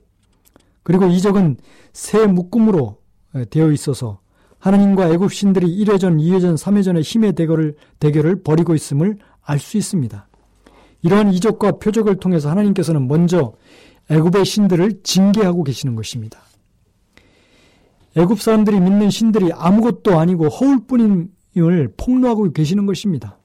그리고 0.82 1.06
이적은 1.06 1.56
새 1.92 2.26
묶음으로 2.26 2.98
되어 3.50 3.72
있어서 3.72 4.20
하나님과 4.58 5.10
애굽 5.10 5.32
신들이 5.32 5.66
1회전, 5.84 6.20
2회전, 6.20 6.56
3회전의 6.56 7.02
힘의 7.02 7.34
대결을, 7.34 7.76
대결을 8.00 8.42
벌이고 8.42 8.74
있음을 8.74 9.18
알 9.42 9.58
수 9.58 9.76
있습니다. 9.76 10.28
이러한 11.02 11.32
이적과 11.32 11.72
표적을 11.72 12.16
통해서 12.16 12.50
하나님께서는 12.50 13.06
먼저 13.06 13.52
애굽의 14.10 14.44
신들을 14.44 15.02
징계하고 15.04 15.62
계시는 15.62 15.94
것입니다. 15.94 16.40
애굽 18.16 18.40
사람들이 18.40 18.80
믿는 18.80 19.10
신들이 19.10 19.52
아무것도 19.52 20.18
아니고 20.18 20.48
허울뿐임을 20.48 21.92
폭로하고 21.96 22.50
계시는 22.52 22.86
것입니다. 22.86 23.38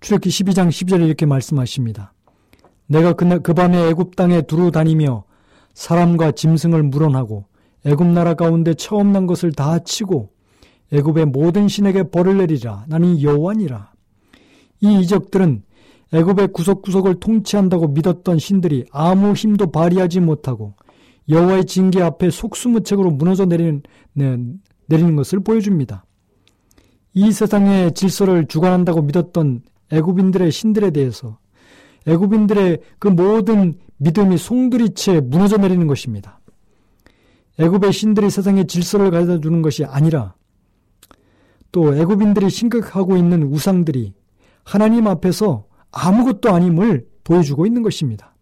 출애기 0.00 0.28
12장 0.28 0.68
12절에 0.68 1.06
이렇게 1.06 1.26
말씀하십니다. 1.26 2.12
내가 2.88 3.12
그날 3.12 3.40
그 3.40 3.54
밤에 3.54 3.88
애굽 3.90 4.16
땅에 4.16 4.42
두루 4.42 4.70
다니며 4.70 5.24
사람과 5.74 6.32
짐승을 6.32 6.82
물어하고 6.82 7.44
애굽 7.86 8.06
나라 8.08 8.34
가운데 8.34 8.74
처음 8.74 9.12
난 9.12 9.26
것을 9.26 9.52
다 9.52 9.78
치고 9.78 10.30
애굽의 10.92 11.26
모든 11.26 11.68
신에게 11.68 12.04
벌을 12.04 12.38
내리라. 12.38 12.84
나는 12.88 13.20
여호와니라. 13.22 13.92
이 14.80 15.00
이적들은 15.00 15.62
애굽의 16.12 16.48
구석구석을 16.48 17.20
통치한다고 17.20 17.88
믿었던 17.88 18.38
신들이 18.38 18.86
아무 18.90 19.34
힘도 19.34 19.70
발휘하지 19.70 20.20
못하고 20.20 20.74
여호와의 21.28 21.66
징계 21.66 22.00
앞에 22.00 22.30
속수무책으로 22.30 23.10
무너져 23.10 23.44
내리는, 23.44 23.82
네, 24.14 24.38
내리는 24.86 25.14
것을 25.14 25.40
보여줍니다. 25.40 26.06
이 27.12 27.30
세상의 27.32 27.92
질서를 27.92 28.46
주관한다고 28.46 29.02
믿었던 29.02 29.60
애굽인들의 29.92 30.50
신들에 30.50 30.90
대해서 30.90 31.38
애굽인들의 32.08 32.80
그 32.98 33.08
모든 33.08 33.74
믿음이 33.98 34.38
송두리째 34.38 35.20
무너져 35.20 35.58
내리는 35.58 35.86
것입니다. 35.86 36.40
애굽의 37.58 37.92
신들이 37.92 38.30
세상의 38.30 38.66
질서를 38.66 39.10
가져다 39.10 39.40
주는 39.40 39.62
것이 39.62 39.84
아니라 39.84 40.34
또 41.72 41.94
애굽인들이 41.94 42.50
심각하고 42.50 43.16
있는 43.16 43.42
우상들이 43.42 44.14
하나님 44.64 45.06
앞에서 45.06 45.66
아무것도 45.90 46.50
아님을 46.50 47.06
보여주고 47.24 47.66
있는 47.66 47.82
것입니다. 47.82 48.34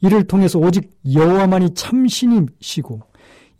이를 0.00 0.24
통해서 0.24 0.58
오직 0.58 0.90
여호와만이 1.12 1.74
참신이시고 1.74 3.00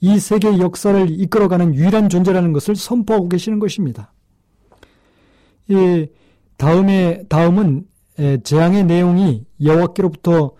이 0.00 0.18
세계의 0.18 0.60
역사를 0.60 1.10
이끌어가는 1.10 1.74
유일한 1.74 2.08
존재라는 2.08 2.52
것을 2.52 2.74
선포하고 2.76 3.28
계시는 3.28 3.58
것입니다. 3.58 4.12
이 5.68 6.06
다음에 6.56 7.24
다음은 7.28 7.84
재앙의 8.42 8.84
내용이 8.84 9.44
여호와께로부터 9.62 10.52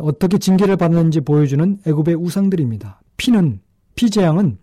어떻게 0.00 0.38
징계를 0.38 0.76
받는지 0.76 1.20
보여주는 1.20 1.78
애굽의 1.86 2.14
우상들입니다. 2.14 3.00
피는 3.16 3.60
피재앙은 3.94 4.58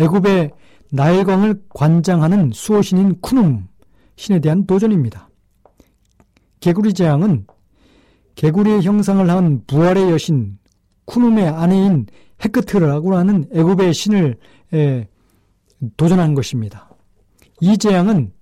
애굽의 0.00 0.50
나일강을 0.90 1.62
관장하는 1.70 2.50
수호신인 2.52 3.20
쿠눔 3.20 3.68
신에 4.16 4.40
대한 4.40 4.66
도전입니다. 4.66 5.28
개구리 6.60 6.94
재앙은 6.94 7.46
개구리의 8.34 8.82
형상을 8.82 9.28
한 9.28 9.62
부활의 9.66 10.10
여신 10.10 10.58
쿠눔의 11.06 11.48
아내인 11.48 12.06
헤크트라고 12.44 13.16
하는 13.16 13.44
애굽의 13.52 13.92
신을 13.94 14.36
도전한 15.96 16.34
것입니다. 16.34 16.88
이 17.60 17.76
재앙은 17.76 18.32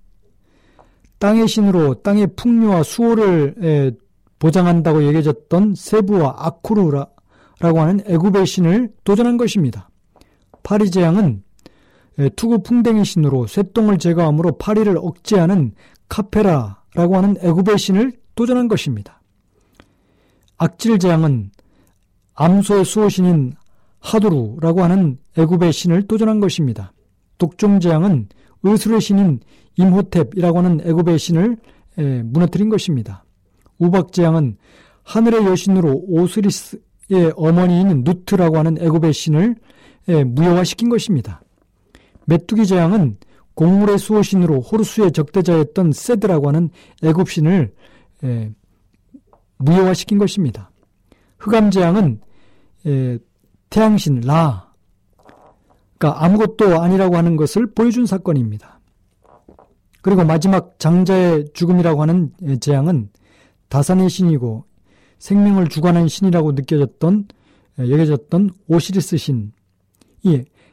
땅의 1.20 1.46
신으로 1.46 2.02
땅의 2.02 2.34
풍요와 2.34 2.82
수호를 2.82 3.96
보장한다고 4.38 5.06
여겨졌던 5.06 5.74
세부와 5.76 6.34
아쿠르라고 6.38 7.08
하는 7.60 8.00
애굽의 8.06 8.46
신을 8.46 8.90
도전한 9.04 9.36
것입니다. 9.36 9.90
파리 10.62 10.90
재앙은 10.90 11.42
투구 12.36 12.62
풍뎅이 12.62 13.04
신으로 13.04 13.46
쇠똥을 13.46 13.98
제거함으로 13.98 14.58
파리를 14.58 14.96
억제하는 14.96 15.74
카페라라고 16.08 17.16
하는 17.16 17.36
애굽의 17.40 17.78
신을 17.78 18.12
도전한 18.34 18.66
것입니다. 18.68 19.20
악질 20.56 20.98
재앙은 20.98 21.50
암소의 22.34 22.84
수호신인 22.86 23.54
하두루라고 24.00 24.82
하는 24.82 25.18
애굽의 25.36 25.72
신을 25.72 26.06
도전한 26.06 26.40
것입니다. 26.40 26.92
독종 27.36 27.78
재앙은 27.78 28.28
의술의 28.62 29.00
신인 29.02 29.40
임호탭이라고 29.78 30.54
하는 30.56 30.80
애굽의 30.84 31.18
신을 31.18 31.56
무너뜨린 32.24 32.68
것입니다. 32.68 33.24
우박 33.78 34.12
재앙은 34.12 34.56
하늘의 35.02 35.44
여신으로 35.46 36.02
오스리스의 36.06 37.32
어머니인 37.36 38.02
누트라고 38.04 38.58
하는 38.58 38.76
애굽의 38.78 39.12
신을 39.12 39.56
무효화시킨 40.06 40.88
것입니다. 40.88 41.42
메뚜기 42.26 42.66
재앙은 42.66 43.16
공물의 43.54 43.99
수호신으로 43.99 44.60
호르수의 44.60 45.12
적대자였던 45.12 45.92
세드라고 45.92 46.49
하는 46.49 46.71
애굽신을 47.02 47.75
무효화시킨 49.58 50.18
것입니다. 50.18 50.71
흑암 51.38 51.71
재앙은 51.71 52.21
태양신 53.71 54.21
라, 54.23 54.73
그러니까 55.99 56.25
아무것도 56.25 56.80
아니라고 56.80 57.16
하는 57.16 57.36
것을 57.36 57.73
보여준 57.73 58.06
사건입니다. 58.06 58.79
그리고 60.02 60.25
마지막 60.25 60.78
장자의 60.78 61.50
죽음이라고 61.52 62.02
하는 62.02 62.32
재앙은 62.60 63.10
다산의 63.69 64.08
신이고 64.08 64.65
생명을 65.19 65.69
주관하는 65.69 66.08
신이라고 66.08 66.52
느껴졌던 66.52 67.28
여겨졌던 67.78 68.50
오시리스 68.69 69.17
신이 69.17 69.50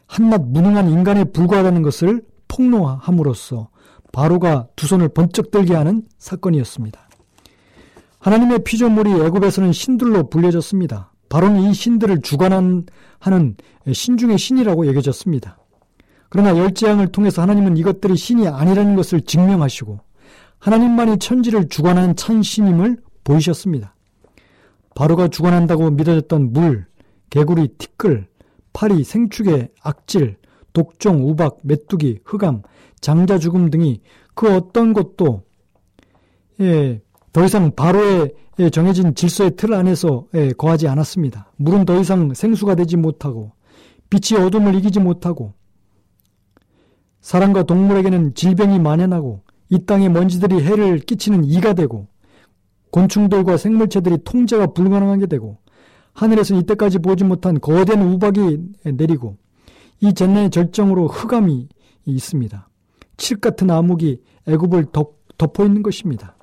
한낱 0.07 0.41
무능한 0.47 0.89
인간에 0.89 1.25
불과하다는 1.25 1.81
것을 1.81 2.21
폭로함으로써 2.47 3.69
바로가 4.11 4.67
두 4.75 4.87
손을 4.87 5.09
번쩍 5.09 5.51
들게 5.51 5.75
하는 5.75 6.03
사건이었습니다. 6.17 7.07
하나님의 8.19 8.63
피조물이 8.63 9.11
애굽에서는 9.11 9.73
신들로 9.73 10.29
불려졌습니다. 10.29 11.11
바로는 11.29 11.61
이 11.61 11.73
신들을 11.73 12.21
주관하는 12.21 12.85
신 13.91 14.17
중의 14.17 14.37
신이라고 14.37 14.87
여겨졌습니다. 14.87 15.57
그러나 16.29 16.57
열재앙을 16.57 17.07
통해서 17.07 17.41
하나님은 17.41 17.77
이것들이 17.77 18.15
신이 18.15 18.47
아니라는 18.47 18.95
것을 18.95 19.21
증명하시고 19.21 19.99
하나님만이 20.59 21.19
천지를 21.19 21.69
주관하는 21.69 22.15
찬신임을 22.15 22.97
보이셨습니다. 23.23 23.95
바로가 24.95 25.27
주관한다고 25.27 25.91
믿어졌던 25.91 26.53
물, 26.53 26.85
개구리, 27.29 27.69
티끌, 27.77 28.27
파리, 28.73 29.03
생축의 29.03 29.69
악질, 29.81 30.37
독종, 30.73 31.29
우박, 31.29 31.59
메뚜기, 31.63 32.19
흑암, 32.25 32.61
장자 33.01 33.37
죽음 33.37 33.69
등이 33.69 34.01
그 34.33 34.55
어떤 34.55 34.93
것도 34.93 35.43
예, 36.59 37.01
더 37.31 37.45
이상 37.45 37.71
바로의 37.75 38.33
정해진 38.71 39.13
질서의 39.13 39.55
틀 39.55 39.73
안에서 39.73 40.25
예, 40.33 40.51
거하지 40.53 40.87
않았습니다. 40.87 41.51
물은 41.57 41.85
더 41.85 41.99
이상 41.99 42.33
생수가 42.33 42.75
되지 42.75 42.97
못하고 42.97 43.51
빛이 44.09 44.39
어둠을 44.39 44.75
이기지 44.75 44.99
못하고 44.99 45.53
사람과 47.27 47.63
동물에게는 47.63 48.35
질병이 48.35 48.79
만연하고 48.79 49.41
이 49.69 49.85
땅의 49.85 50.07
먼지들이 50.07 50.63
해를 50.63 50.99
끼치는 50.99 51.43
이가 51.43 51.73
되고 51.73 52.07
곤충들과 52.89 53.57
생물체들이 53.57 54.19
통제가 54.23 54.67
불가능하게 54.67 55.25
되고 55.25 55.57
하늘에서 56.13 56.55
이때까지 56.55 56.99
보지 56.99 57.25
못한 57.25 57.59
거대한 57.59 58.13
우박이 58.13 58.59
내리고 58.93 59.35
이 59.99 60.13
젠나의 60.13 60.51
절정으로 60.51 61.09
흑암이 61.09 61.67
있습니다. 62.05 62.69
칠 63.17 63.41
같은 63.41 63.69
암흑이 63.71 64.21
애굽을 64.47 64.85
덮어 65.37 65.65
있는 65.65 65.83
것입니다. 65.83 66.37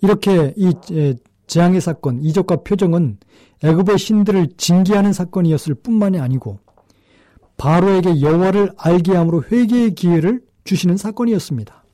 이렇게 0.00 0.54
이 0.56 0.72
재앙의 1.46 1.82
사건, 1.82 2.22
이적과 2.22 2.62
표정은 2.62 3.18
애굽의 3.62 3.98
신들을 3.98 4.48
징계하는 4.56 5.12
사건이었을 5.12 5.74
뿐만이 5.74 6.18
아니고 6.20 6.58
바로에게 7.62 8.20
여호와를 8.22 8.72
알게 8.76 9.14
함으로 9.14 9.44
회개의 9.44 9.94
기회를 9.94 10.40
주시는 10.64 10.96
사건이었습니다. 10.96 11.84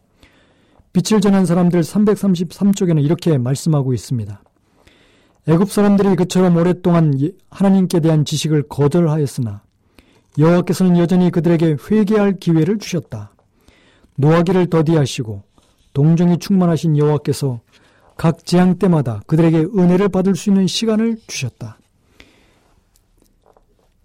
빛을 0.94 1.20
전한 1.20 1.44
사람들 1.44 1.83
333쪽에는 1.83 3.04
이렇게 3.04 3.37
말씀하고 3.37 3.92
있습니다. 3.92 4.42
애굽 5.46 5.70
사람들이 5.70 6.16
그처럼 6.16 6.57
오랫동안 6.57 7.12
하나님께 7.50 8.00
대한 8.00 8.24
지식을 8.24 8.62
거절하였으나 8.70 9.62
여호와께서는 10.38 10.96
여전히 10.96 11.31
그들에게 11.31 11.76
회개할 11.90 12.38
기회를 12.38 12.78
주셨다. 12.78 13.35
노하기를 14.16 14.70
더디하시고 14.70 15.42
동정이 15.92 16.38
충만하신 16.38 16.96
여호와께서 16.96 17.61
각 18.16 18.46
재앙 18.46 18.78
때마다 18.78 19.20
그들에게 19.26 19.66
은혜를 19.76 20.09
받을 20.09 20.35
수 20.35 20.48
있는 20.48 20.66
시간을 20.66 21.18
주셨다. 21.26 21.78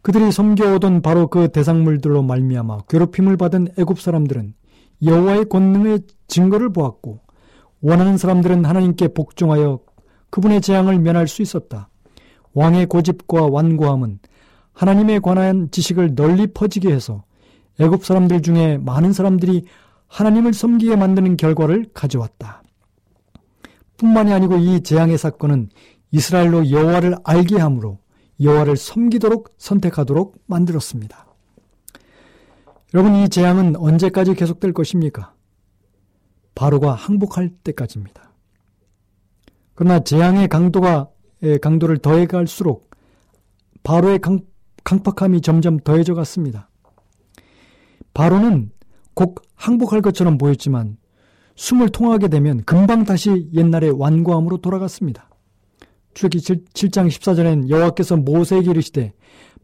그들이 0.04 0.34
섬겨오던 0.34 1.02
바로 1.02 1.28
그 1.28 1.48
대상물들로 1.48 2.24
말미암아 2.24 2.82
괴롭힘을 2.89 3.38
받은 3.38 3.70
애굽 3.80 4.02
사람들은 4.02 4.54
여호와의 5.02 5.46
권능의 5.46 6.02
증거를 6.28 6.74
보았고 6.74 7.22
원하는 7.82 8.18
사람들은 8.18 8.66
하나님께 8.66 9.10
복종하여 9.10 9.80
그분의 10.30 10.60
재앙을 10.60 11.00
면할 11.00 11.28
수 11.30 11.42
있었다. 11.42 11.89
왕의 12.54 12.88
고집과 12.88 13.48
완고함은 13.48 14.20
하나님에 14.74 15.20
관한 15.20 15.70
지식을 15.72 16.16
널리 16.16 16.48
퍼지게 16.48 16.92
해서 16.92 17.24
애굽 17.80 18.04
사람들 18.04 18.42
중에 18.42 18.80
많은 18.80 19.13
사람들이 19.13 19.66
하나님을 20.08 20.54
섬기게 20.54 20.98
만드는 20.98 21.38
결과를 21.38 21.88
가져왔다. 21.94 22.62
뿐만이 23.96 24.34
아니고 24.34 24.58
이 24.58 24.84
재앙의 24.84 25.18
사건은 25.18 25.70
이스라엘로 26.12 26.72
여호와를 26.72 27.16
알게 27.24 27.58
함으로 27.58 28.00
여호와를 28.43 28.77
섬기도록 28.77 29.53
선택하도록 29.58 30.36
만들었습니다. 30.45 31.27
여러분 32.93 33.15
이 33.15 33.29
재앙은 33.29 33.75
언제까지 33.75 34.36
계속될 34.36 34.73
것입니까? 34.73 35.34
바로가 36.56 36.93
항복할 36.93 37.49
때까지입니다. 37.63 38.32
그러나 39.73 39.99
재앙의 40.01 40.47
강도가 40.47 41.10
강도를 41.62 41.97
더해갈수록 41.97 42.91
바로의 43.82 44.19
강, 44.19 44.39
강팍함이 44.84 45.41
점점 45.41 45.79
더해져 45.79 46.13
갔습니다. 46.13 46.69
바로는 48.13 48.71
곧 49.13 49.36
항복할 49.56 50.01
것처럼 50.01 50.38
보였지만 50.38 50.97
숨을 51.56 51.89
통하게 51.89 52.27
되면 52.27 52.63
금방 52.63 53.03
다시 53.03 53.49
옛날의 53.53 53.91
완고함으로 53.91 54.58
돌아갔습니다. 54.58 55.29
출기 56.13 56.39
7장 56.39 57.08
14절엔 57.08 57.69
여호와께서 57.69 58.17
모세에게 58.17 58.71
이르시되 58.71 59.13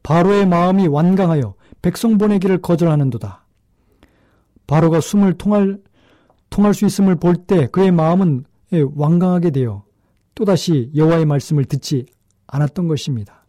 바로의 0.04 0.48
마음이 0.48 0.88
완강하여 0.88 1.56
백성 1.82 2.18
보내기를 2.18 2.62
거절하는도다. 2.62 3.46
바로가 4.68 5.02
숨을 5.02 5.34
통할 5.34 5.80
통할 6.50 6.74
수 6.74 6.86
있음을 6.86 7.16
볼 7.16 7.46
때 7.48 7.68
그의 7.68 7.92
마음은 7.92 8.46
완강하게 8.96 9.52
되어 9.52 9.84
또다시 10.36 10.92
여호와의 10.96 11.26
말씀을 11.26 11.66
듣지 11.66 12.06
않았던 12.48 12.88
것입니다. 12.88 13.46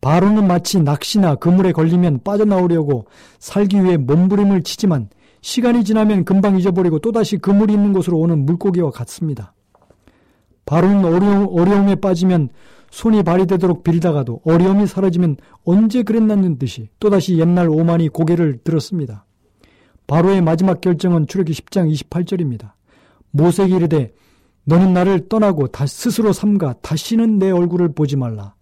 바로는 0.00 0.46
마치 0.46 0.80
낚시나 0.80 1.34
그물에 1.34 1.72
걸리면 1.72 2.20
빠져나오려고 2.24 3.06
살기 3.38 3.84
위해 3.84 3.96
몸부림을 3.96 4.62
치지만 4.62 5.08
시간이 5.42 5.84
지나면 5.84 6.24
금방 6.24 6.58
잊어버리고 6.58 6.98
또다시 6.98 7.36
그물이 7.38 7.72
있는 7.74 7.92
곳으로 7.92 8.18
오는 8.18 8.44
물고기와 8.44 8.90
같습니다. 8.90 9.54
바로는 10.70 11.04
어려움, 11.04 11.48
어려움 11.50 11.88
에 11.88 11.96
빠지면 11.96 12.48
손이 12.92 13.24
발이 13.24 13.46
되도록 13.46 13.82
빌다가도 13.82 14.42
어려움이 14.44 14.86
사라지면 14.86 15.36
언제 15.64 16.04
그랬나는 16.04 16.60
듯이 16.60 16.88
또다시 17.00 17.38
옛날 17.38 17.68
오만이 17.68 18.08
고개를 18.10 18.58
들었습니다. 18.62 19.26
바로의 20.06 20.42
마지막 20.42 20.80
결정은 20.80 21.26
출애기 21.26 21.52
10장 21.54 21.92
28절입니다. 21.92 22.70
모세에게 23.32 23.74
이르되 23.74 24.14
너는 24.62 24.92
나를 24.92 25.28
떠나고 25.28 25.66
다 25.66 25.88
스스로 25.88 26.32
삼가 26.32 26.74
다시는 26.82 27.40
내 27.40 27.50
얼굴을 27.50 27.92
보지 27.92 28.14
말라. 28.14 28.54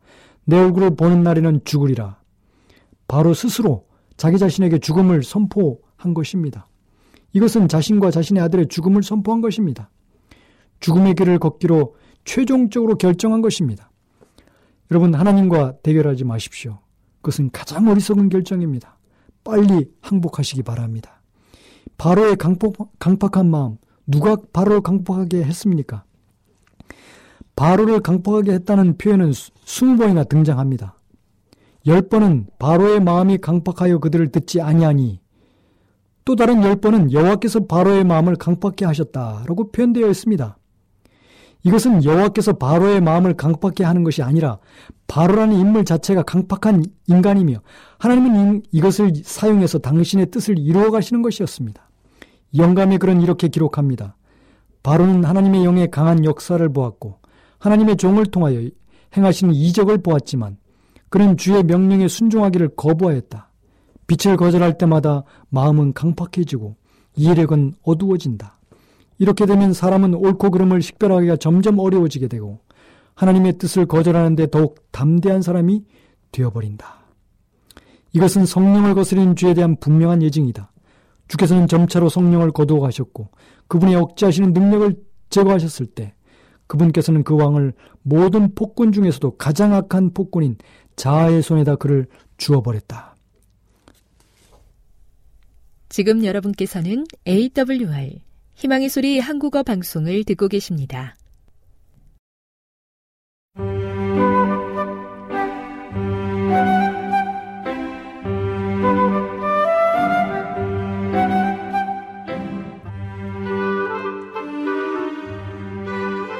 내 0.46 0.58
얼굴을 0.58 0.96
보는 0.96 1.22
날에는 1.22 1.60
죽으리라. 1.66 2.20
바로 3.06 3.34
스스로 3.34 3.84
자기 4.16 4.38
자신에게 4.38 4.78
죽음을 4.78 5.22
선포한 5.22 6.14
것입니다. 6.14 6.68
이것은 7.34 7.68
자신과 7.68 8.12
자신의 8.12 8.42
아들의 8.44 8.68
죽음을 8.68 9.02
선포한 9.02 9.42
것입니다. 9.42 9.90
죽음의 10.80 11.14
길을 11.14 11.38
걷기로 11.38 11.94
최종적으로 12.24 12.96
결정한 12.96 13.40
것입니다. 13.40 13.90
여러분, 14.90 15.14
하나님과 15.14 15.78
대결하지 15.82 16.24
마십시오. 16.24 16.78
그것은 17.20 17.50
가장 17.50 17.88
어리석은 17.88 18.28
결정입니다. 18.28 18.98
빨리 19.44 19.90
항복하시기 20.00 20.62
바랍니다. 20.62 21.20
바로의 21.96 22.36
강폭, 22.36 22.98
강팍한 22.98 23.50
마음, 23.50 23.78
누가 24.06 24.36
바로를 24.52 24.80
강폭하게 24.82 25.42
했습니까? 25.44 26.04
바로를 27.56 28.00
강폭하게 28.00 28.52
했다는 28.52 28.98
표현은 28.98 29.30
20번이나 29.30 30.28
등장합니다. 30.28 30.96
10번은 31.86 32.46
바로의 32.58 33.00
마음이 33.00 33.38
강팍하여 33.38 33.98
그들을 33.98 34.30
듣지 34.30 34.60
아니하니 34.60 35.20
또 36.24 36.36
다른 36.36 36.60
10번은 36.60 37.12
여호와께서 37.12 37.60
바로의 37.64 38.04
마음을 38.04 38.36
강팍케 38.36 38.84
하셨다라고 38.84 39.72
표현되어 39.72 40.08
있습니다. 40.08 40.57
이것은 41.64 42.04
여호와께서 42.04 42.54
바로의 42.54 43.00
마음을 43.00 43.34
강팍케 43.34 43.84
하는 43.84 44.04
것이 44.04 44.22
아니라 44.22 44.58
바로라는 45.06 45.56
인물 45.56 45.84
자체가 45.84 46.22
강팍한 46.22 46.84
인간이며 47.06 47.56
하나님은 47.98 48.62
이것을 48.70 49.12
사용해서 49.24 49.78
당신의 49.78 50.30
뜻을 50.30 50.58
이루어 50.58 50.90
가시는 50.90 51.22
것이었습니다. 51.22 51.88
영감의 52.56 52.98
글은 52.98 53.20
이렇게 53.20 53.48
기록합니다. 53.48 54.16
바로는 54.82 55.24
하나님의 55.24 55.64
영의 55.64 55.90
강한 55.90 56.24
역사를 56.24 56.66
보았고 56.72 57.18
하나님의 57.58 57.96
종을 57.96 58.26
통하여 58.26 58.60
행하시는 59.16 59.52
이적을 59.52 59.98
보았지만 59.98 60.56
그는 61.10 61.36
주의 61.36 61.62
명령에 61.62 62.06
순종하기를 62.08 62.76
거부하였다. 62.76 63.50
빛을 64.06 64.36
거절할 64.36 64.78
때마다 64.78 65.24
마음은 65.50 65.92
강팍해지고 65.92 66.76
이해력은 67.16 67.74
어두워진다. 67.82 68.57
이렇게 69.18 69.46
되면 69.46 69.72
사람은 69.72 70.14
옳고 70.14 70.50
그름을 70.50 70.80
식별하기가 70.80 71.36
점점 71.36 71.78
어려워지게 71.78 72.28
되고 72.28 72.60
하나님의 73.14 73.58
뜻을 73.58 73.86
거절하는데 73.86 74.50
더욱 74.50 74.76
담대한 74.92 75.42
사람이 75.42 75.84
되어버린다. 76.30 76.98
이것은 78.12 78.46
성령을 78.46 78.94
거스린 78.94 79.36
죄에 79.36 79.54
대한 79.54 79.76
분명한 79.76 80.22
예증이다. 80.22 80.72
주께서는 81.26 81.66
점차로 81.66 82.08
성령을 82.08 82.52
거두어 82.52 82.80
가셨고 82.80 83.28
그분이 83.66 83.94
억제하시는 83.96 84.52
능력을 84.52 84.96
제거하셨을 85.30 85.86
때 85.86 86.14
그분께서는 86.68 87.24
그 87.24 87.34
왕을 87.34 87.74
모든 88.02 88.54
폭군 88.54 88.92
중에서도 88.92 89.36
가장 89.36 89.74
악한 89.74 90.14
폭군인 90.14 90.56
자아의 90.96 91.42
손에다 91.42 91.76
그를 91.76 92.06
주어버렸다. 92.36 93.16
지금 95.88 96.24
여러분께서는 96.24 97.04
AWR 97.26 98.20
희망의 98.58 98.88
소리 98.88 99.20
한국어 99.20 99.62
방송을 99.62 100.24
듣고 100.24 100.48
계십니다. 100.48 101.14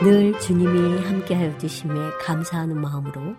늘 0.02 0.37
주님이 0.40 0.98
함께하여 1.04 1.57
주심에 1.59 1.94
감사하는 2.20 2.81
마음으로 2.81 3.37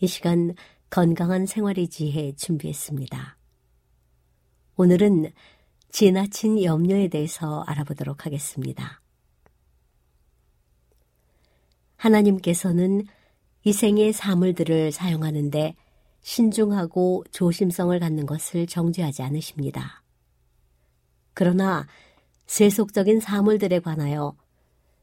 이 0.00 0.08
시간 0.08 0.56
건강한 0.90 1.46
생활의 1.46 1.86
지혜 1.86 2.32
준비했습니다. 2.32 3.36
오늘은 4.74 5.30
지나친 5.90 6.62
염려에 6.62 7.08
대해서 7.08 7.62
알아보도록 7.62 8.26
하겠습니다. 8.26 9.00
하나님께서는 11.96 13.04
이 13.64 13.72
생의 13.72 14.12
사물들을 14.12 14.92
사용하는데 14.92 15.74
신중하고 16.20 17.24
조심성을 17.32 17.98
갖는 17.98 18.26
것을 18.26 18.66
정죄하지 18.66 19.22
않으십니다. 19.22 20.02
그러나 21.34 21.86
세속적인 22.46 23.20
사물들에 23.20 23.80
관하여 23.80 24.36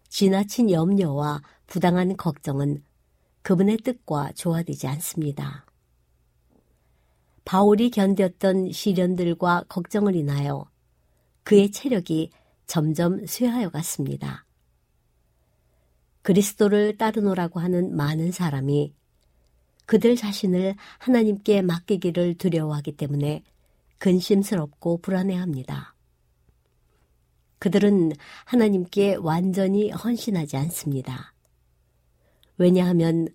지나친 0.07 0.71
염려와 0.71 1.41
부당한 1.67 2.15
걱정은 2.15 2.83
그분의 3.41 3.77
뜻과 3.77 4.31
조화되지 4.33 4.87
않습니다. 4.87 5.65
바울이 7.43 7.91
견뎠던 7.91 8.73
시련들과 8.73 9.65
걱정을 9.67 10.15
인하여 10.15 10.65
그의 11.45 11.71
체력이 11.71 12.31
점점 12.67 13.25
쇠하여 13.25 13.69
갔습니다. 13.69 14.45
그리스도를 16.23 16.97
따르노라고 16.97 17.59
하는 17.59 17.95
많은 17.95 18.31
사람이 18.31 18.93
그들 19.85 20.15
자신을 20.15 20.75
하나님께 20.97 21.61
맡기기를 21.61 22.33
두려워하기 22.39 22.97
때문에 22.97 23.43
근심스럽고 23.99 24.97
불안해합니다. 24.97 25.95
그들은 27.59 28.13
하나님께 28.45 29.15
완전히 29.15 29.91
헌신하지 29.91 30.57
않습니다. 30.57 31.33
왜냐하면 32.57 33.27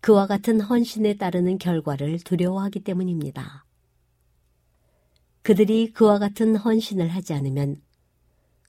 그와 0.00 0.28
같은 0.28 0.60
헌신에 0.60 1.16
따르는 1.16 1.58
결과를 1.58 2.20
두려워하기 2.20 2.80
때문입니다. 2.80 3.65
그들이 5.46 5.92
그와 5.92 6.18
같은 6.18 6.56
헌신을 6.56 7.06
하지 7.06 7.32
않으면 7.32 7.80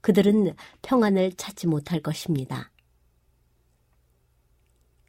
그들은 0.01 0.53
평안을 0.83 1.31
찾지 1.31 1.65
못할 1.65 2.01
것입니다. 2.01 2.71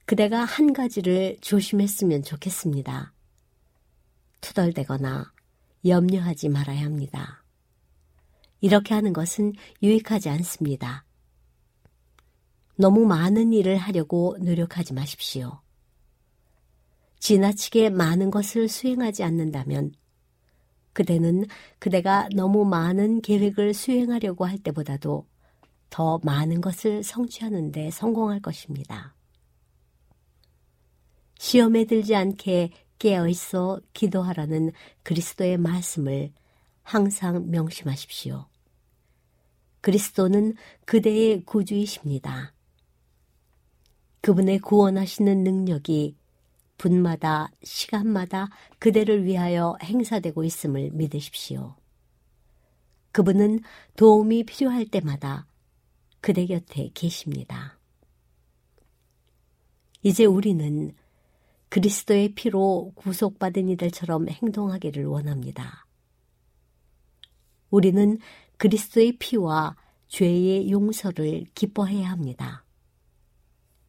그대가 0.07 0.44
한 0.46 0.72
가지를 0.72 1.37
조심했으면 1.42 2.22
좋겠습니다. 2.22 3.12
투덜대거나 4.40 5.31
염려하지 5.85 6.48
말아야 6.48 6.87
합니다. 6.87 7.44
이렇게 8.62 8.94
하는 8.94 9.12
것은 9.12 9.52
유익하지 9.83 10.31
않습니다. 10.31 11.04
너무 12.76 13.04
많은 13.04 13.52
일을 13.52 13.76
하려고 13.76 14.38
노력하지 14.40 14.94
마십시오. 14.94 15.61
지나치게 17.18 17.90
많은 17.90 18.31
것을 18.31 18.70
수행하지 18.70 19.22
않는다면 19.22 19.92
그대는 20.98 21.44
그대가 21.78 22.28
너무 22.34 22.64
많은 22.64 23.20
계획을 23.20 23.72
수행하려고 23.72 24.46
할 24.46 24.58
때보다도 24.58 25.28
더 25.90 26.18
많은 26.24 26.61
것을 26.61 27.04
성취하는데 27.04 27.92
성공할 27.92 28.40
것입니다. 28.40 29.14
시험에 31.38 31.84
들지 31.84 32.16
않게 32.16 32.72
깨어 32.98 33.28
있어 33.28 33.80
기도하라는 33.92 34.72
그리스도의 35.04 35.56
말씀을 35.58 36.32
항상 36.82 37.48
명심하십시오. 37.48 38.48
그리스도는 39.80 40.54
그대의 40.84 41.44
구주이십니다. 41.44 42.54
그분의 44.20 44.58
구원하시는 44.58 45.44
능력이 45.44 46.16
분마다 46.79 47.51
시간마다 47.62 48.49
그대를 48.79 49.25
위하여 49.25 49.77
행사되고 49.83 50.45
있음을 50.45 50.91
믿으십시오. 50.93 51.77
그분은 53.12 53.61
도움이 53.97 54.45
필요할 54.45 54.87
때마다 54.87 55.47
그대 56.21 56.47
곁에 56.47 56.91
계십니다. 56.95 57.79
이제 60.03 60.25
우리는 60.25 60.95
그리스도의 61.69 62.35
피로 62.35 62.93
구속받은 62.95 63.69
이들처럼 63.69 64.29
행동하기를 64.29 65.05
원합니다. 65.05 65.87
우리는 67.71 68.19
그리스도의 68.57 69.19
피와 69.19 69.77
죄의 70.09 70.71
용서를 70.71 71.45
기뻐해야 71.55 72.11
합니다. 72.11 72.64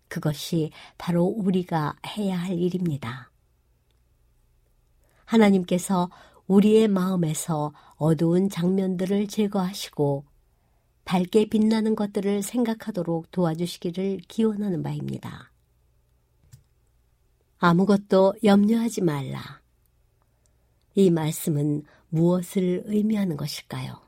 그것이 0.09 0.71
바로 0.97 1.23
우리가 1.23 1.95
해야 2.05 2.37
할 2.37 2.57
일입니다. 2.57 3.31
하나님께서 5.25 6.09
우리의 6.47 6.87
마음에서 6.87 7.71
어두운 7.95 8.49
장면들을 8.49 9.27
제거하시고 9.27 10.25
밝게 11.05 11.45
빛나는 11.45 11.95
것들을 11.95 12.41
생각하도록 12.43 13.31
도와주시기를 13.31 14.21
기원하는 14.27 14.83
바입니다. 14.83 15.51
아무것도 17.59 18.35
염려하지 18.43 19.01
말라. 19.01 19.61
이 20.95 21.11
말씀은 21.11 21.83
무엇을 22.09 22.83
의미하는 22.85 23.37
것일까요? 23.37 24.01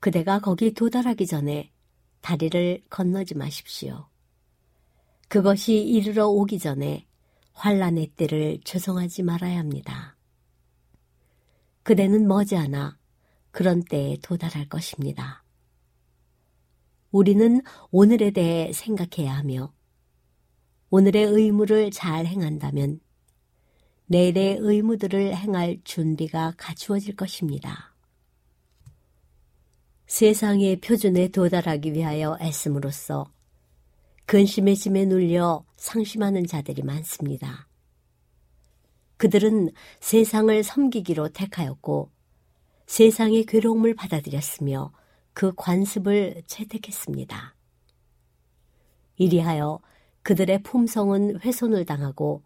그대가 0.00 0.40
거기 0.40 0.72
도달하기 0.72 1.26
전에 1.26 1.70
다리를 2.20 2.82
건너지 2.90 3.34
마십시오. 3.34 4.09
그것이 5.30 5.80
이르러 5.80 6.26
오기 6.26 6.58
전에 6.58 7.06
환란의 7.52 8.08
때를 8.16 8.58
죄송하지 8.64 9.22
말아야 9.22 9.60
합니다. 9.60 10.16
그대는 11.84 12.26
머지않아 12.26 12.98
그런 13.52 13.84
때에 13.84 14.16
도달할 14.22 14.68
것입니다. 14.68 15.44
우리는 17.12 17.62
오늘에 17.92 18.32
대해 18.32 18.72
생각해야 18.72 19.36
하며 19.36 19.72
오늘의 20.90 21.26
의무를 21.26 21.92
잘 21.92 22.26
행한다면 22.26 22.98
내일의 24.06 24.56
의무들을 24.58 25.36
행할 25.36 25.78
준비가 25.84 26.54
갖추어질 26.56 27.14
것입니다. 27.14 27.94
세상의 30.08 30.80
표준에 30.80 31.28
도달하기 31.28 31.92
위하여 31.92 32.36
애씀으로써 32.40 33.30
근심의 34.30 34.76
짐에 34.76 35.06
눌려 35.06 35.64
상심하는 35.76 36.46
자들이 36.46 36.84
많습니다. 36.84 37.66
그들은 39.16 39.70
세상을 39.98 40.62
섬기기로 40.62 41.30
택하였고 41.30 42.12
세상의 42.86 43.46
괴로움을 43.46 43.96
받아들였으며 43.96 44.92
그 45.32 45.52
관습을 45.56 46.44
채택했습니다. 46.46 47.56
이리하여 49.16 49.80
그들의 50.22 50.62
품성은 50.62 51.40
훼손을 51.40 51.84
당하고 51.84 52.44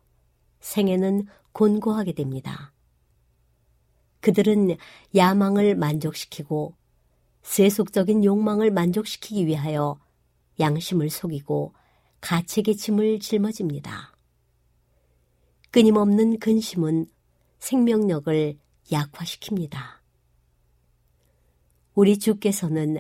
생애는 0.60 1.26
곤고하게 1.52 2.14
됩니다. 2.14 2.72
그들은 4.20 4.78
야망을 5.14 5.74
만족시키고 5.74 6.76
세속적인 7.42 8.24
욕망을 8.24 8.70
만족시키기 8.70 9.46
위하여 9.46 10.02
양심을 10.60 11.10
속이고 11.10 11.74
가책의 12.20 12.76
짐을 12.76 13.20
짊어집니다. 13.20 14.16
끊임없는 15.70 16.38
근심은 16.38 17.06
생명력을 17.58 18.58
약화시킵니다. 18.90 19.78
우리 21.94 22.18
주께서는 22.18 22.98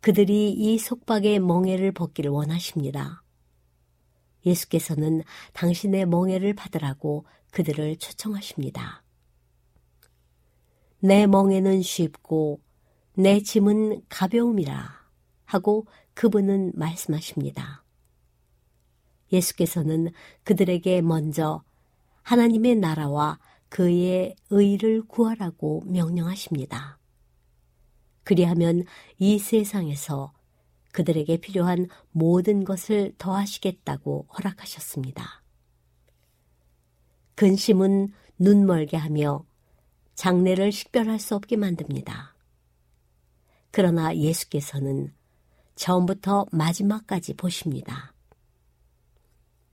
그들이 0.00 0.52
이 0.52 0.78
속박의 0.78 1.40
멍해를 1.40 1.92
벗기를 1.92 2.30
원하십니다. 2.30 3.22
예수께서는 4.44 5.22
당신의 5.52 6.06
멍해를 6.06 6.54
받으라고 6.54 7.24
그들을 7.50 7.96
초청하십니다. 7.96 9.02
내 11.00 11.26
멍에는 11.26 11.82
쉽고 11.82 12.60
내 13.14 13.40
짐은 13.40 14.02
가벼움이라 14.08 14.90
하고 15.44 15.86
그분은 16.16 16.72
말씀하십니다. 16.74 17.84
예수께서는 19.30 20.12
그들에게 20.44 21.02
먼저 21.02 21.62
하나님의 22.22 22.76
나라와 22.76 23.38
그의 23.68 24.34
의를 24.48 25.02
구하라고 25.02 25.82
명령하십니다. 25.86 26.98
그리하면 28.24 28.84
이 29.18 29.38
세상에서 29.38 30.32
그들에게 30.92 31.36
필요한 31.36 31.86
모든 32.12 32.64
것을 32.64 33.12
더하시겠다고 33.18 34.28
허락하셨습니다. 34.38 35.42
근심은 37.34 38.08
눈멀게 38.38 38.96
하며 38.96 39.44
장래를 40.14 40.72
식별할 40.72 41.18
수 41.18 41.34
없게 41.34 41.56
만듭니다. 41.56 42.34
그러나 43.70 44.16
예수께서는 44.16 45.12
처음부터 45.76 46.46
마지막까지 46.52 47.34
보십니다. 47.34 48.12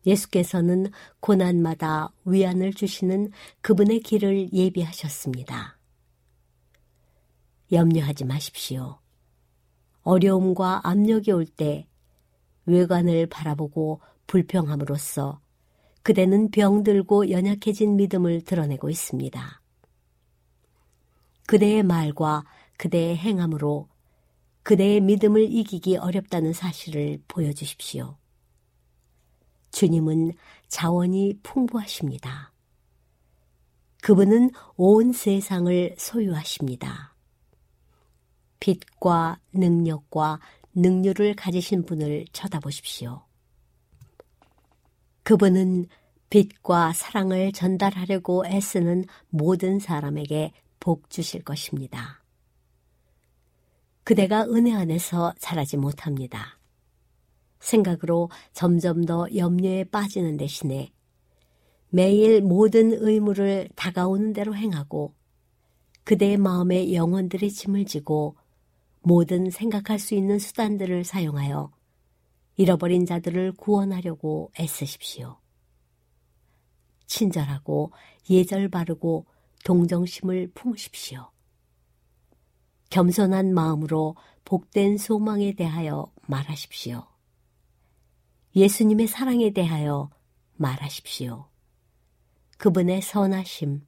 예수께서는 0.06 0.92
고난마다 1.22 2.12
위안을 2.26 2.74
주시는 2.74 3.32
그분의 3.62 4.02
길을 4.02 4.54
예비하셨습니다. 4.54 5.78
염려하지 7.72 8.26
마십시오. 8.26 9.00
어려움과 10.04 10.82
압력이 10.84 11.32
올 11.32 11.46
때 11.46 11.88
외관을 12.66 13.28
바라보고 13.28 14.02
불평함으로써 14.28 15.40
그대는 16.02 16.52
병들고 16.52 17.30
연약해진 17.30 17.96
믿음을 17.96 18.42
드러내고 18.42 18.90
있습니다. 18.90 19.62
그대의 21.48 21.84
말과 21.84 22.44
그대의 22.78 23.18
행함으로 23.18 23.88
그대의 24.64 25.02
믿음을 25.02 25.44
이기기 25.44 25.98
어렵다는 25.98 26.54
사실을 26.54 27.22
보여주십시오. 27.28 28.18
주님은 29.72 30.34
자원이 30.70 31.40
풍부하십니다. 31.44 32.54
그분은 34.02 34.52
온 34.76 35.12
세상을 35.14 35.96
소유하십니다. 35.98 37.16
빛과 38.60 39.40
능력과 39.54 40.40
능률을 40.76 41.36
가지신 41.36 41.86
분을 41.86 42.26
쳐다보십시오. 42.32 43.26
그분은 45.24 45.88
빛과 46.30 46.94
사랑을 46.94 47.52
전달하려고 47.52 48.46
애쓰는 48.46 49.06
모든 49.30 49.80
사람에게 49.80 50.52
복 50.80 51.10
주실 51.10 51.44
것입니다. 51.44 52.23
그대가 54.04 54.44
은혜 54.44 54.74
안에서 54.74 55.34
자라지 55.40 55.78
못합니다. 55.78 56.60
생각으로 57.60 58.30
점점 58.52 59.06
더 59.06 59.28
염려에 59.34 59.86
빠지는 59.86 60.36
대신에 60.36 60.92
매일 61.90 62.42
모든 62.42 62.92
의무를 62.92 63.70
다가오는 63.76 64.34
대로 64.34 64.56
행하고 64.56 65.14
그대의 66.04 66.38
마음에 66.38 66.94
영혼들의 66.94 67.50
짐을 67.50 67.86
지고 67.86 68.36
모든 69.02 69.50
생각할 69.50 70.00
수 70.00 70.16
있는 70.16 70.38
수단들을 70.38 71.06
사용하여 71.06 71.72
잃어버린 72.58 73.06
자들을 73.06 73.54
구원하려고 73.54 74.52
애쓰십시오. 74.60 75.40
친절하고 77.08 77.92
예절 78.30 78.70
바르고 78.70 79.26
동정심을 79.64 80.52
품으십시오. 80.54 81.33
겸손한 82.94 83.56
마음으로 83.56 84.16
복된 84.46 85.00
소망에 85.00 85.54
대하여 85.54 86.14
말하십시오. 86.28 87.04
예수님의 88.56 89.08
사랑에 89.08 89.50
대하여 89.50 90.12
말하십시오. 90.58 91.50
그분의 92.60 93.02
선하심, 93.02 93.82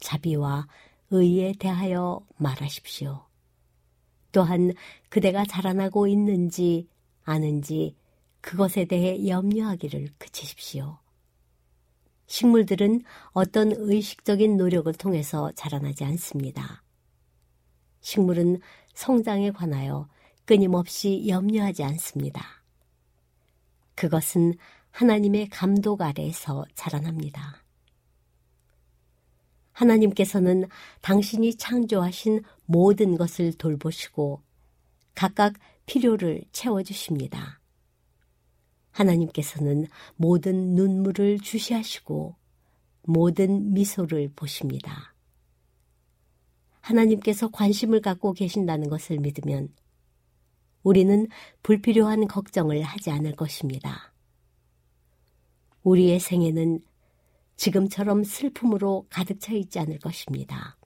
자비와 0.00 0.68
의에 1.08 1.54
대하여 1.58 2.20
말하십시오. 2.36 3.24
또한 4.32 4.74
그대가 5.08 5.46
자라나고 5.46 6.06
있는지 6.06 6.90
아는지 7.24 7.96
그것에 8.42 8.84
대해 8.84 9.26
염려하기를 9.28 10.08
그치십시오. 10.18 10.98
식물들은 12.26 13.00
어떤 13.28 13.72
의식적인 13.72 14.58
노력을 14.58 14.92
통해서 14.92 15.50
자라나지 15.52 16.04
않습니다. 16.04 16.82
식물은 18.00 18.60
성장에 18.94 19.50
관하여 19.50 20.08
끊임없이 20.44 21.26
염려하지 21.28 21.84
않습니다. 21.84 22.44
그것은 23.94 24.54
하나님의 24.90 25.48
감독 25.48 26.02
아래에서 26.02 26.64
자라납니다. 26.74 27.62
하나님께서는 29.72 30.64
당신이 31.00 31.54
창조하신 31.54 32.42
모든 32.66 33.16
것을 33.16 33.52
돌보시고 33.54 34.42
각각 35.14 35.54
필요를 35.86 36.44
채워주십니다. 36.52 37.60
하나님께서는 38.90 39.86
모든 40.16 40.74
눈물을 40.74 41.40
주시하시고 41.40 42.36
모든 43.02 43.72
미소를 43.72 44.32
보십니다. 44.34 45.09
하나님께서 46.80 47.48
관심을 47.48 48.00
갖고 48.00 48.32
계신다는 48.32 48.88
것을 48.88 49.18
믿으면 49.18 49.68
우리는 50.82 51.26
불필요한 51.62 52.26
걱정을 52.26 52.82
하지 52.82 53.10
않을 53.10 53.36
것입니다. 53.36 54.12
우리의 55.82 56.20
생애는 56.20 56.80
지금처럼 57.56 58.24
슬픔으로 58.24 59.06
가득 59.10 59.40
차 59.40 59.52
있지 59.52 59.78
않을 59.78 59.98
것입니다. 59.98 60.78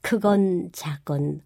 크건 0.00 0.70
작건 0.72 1.42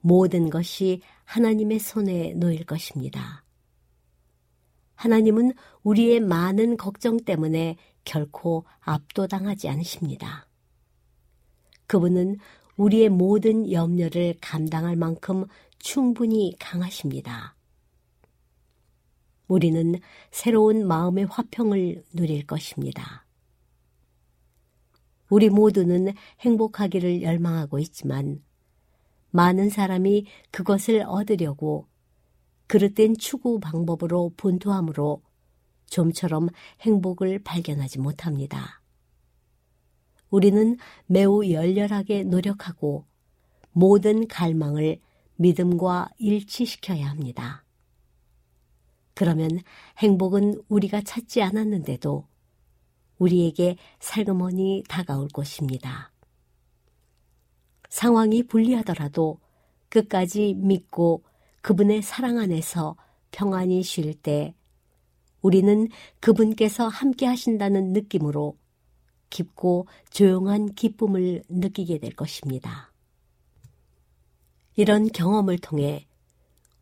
모든 0.00 0.48
것이 0.48 1.02
하나님의 1.24 1.78
손에 1.78 2.32
놓일 2.34 2.64
것입니다. 2.64 3.44
하나님은 4.94 5.52
우리의 5.82 6.20
많은 6.20 6.76
걱정 6.76 7.18
때문에 7.18 7.76
결코 8.04 8.64
압도당하지 8.80 9.68
않으십니다. 9.68 10.49
그분은 11.90 12.36
우리의 12.76 13.08
모든 13.08 13.72
염려를 13.72 14.36
감당할 14.40 14.94
만큼 14.94 15.46
충분히 15.80 16.54
강하십니다. 16.60 17.56
우리는 19.48 19.96
새로운 20.30 20.86
마음의 20.86 21.24
화평을 21.24 22.04
누릴 22.14 22.46
것입니다. 22.46 23.26
우리 25.30 25.50
모두는 25.50 26.14
행복하기를 26.38 27.22
열망하고 27.22 27.80
있지만 27.80 28.40
많은 29.30 29.68
사람이 29.68 30.26
그것을 30.52 31.02
얻으려고 31.08 31.88
그릇된 32.68 33.16
추구 33.16 33.58
방법으로 33.58 34.34
분투함으로 34.36 35.22
좀처럼 35.86 36.50
행복을 36.82 37.40
발견하지 37.40 37.98
못합니다. 37.98 38.79
우리는 40.30 40.76
매우 41.06 41.48
열렬하게 41.48 42.24
노력하고 42.24 43.04
모든 43.72 44.26
갈망을 44.26 45.00
믿음과 45.36 46.10
일치시켜야 46.18 47.08
합니다. 47.08 47.64
그러면 49.14 49.50
행복은 49.98 50.62
우리가 50.68 51.02
찾지 51.02 51.42
않았는데도 51.42 52.26
우리에게 53.18 53.76
살그머니 53.98 54.84
다가올 54.88 55.28
것입니다. 55.28 56.12
상황이 57.88 58.42
불리하더라도 58.44 59.40
끝까지 59.88 60.54
믿고 60.54 61.24
그분의 61.60 62.02
사랑 62.02 62.38
안에서 62.38 62.96
평안히 63.30 63.82
쉴 63.82 64.14
때 64.14 64.54
우리는 65.42 65.88
그분께서 66.20 66.88
함께 66.88 67.26
하신다는 67.26 67.92
느낌으로 67.92 68.56
깊고 69.30 69.86
조용한 70.10 70.74
기쁨을 70.74 71.42
느끼게 71.48 71.98
될 71.98 72.12
것입니다. 72.12 72.92
이런 74.76 75.08
경험을 75.08 75.58
통해 75.58 76.06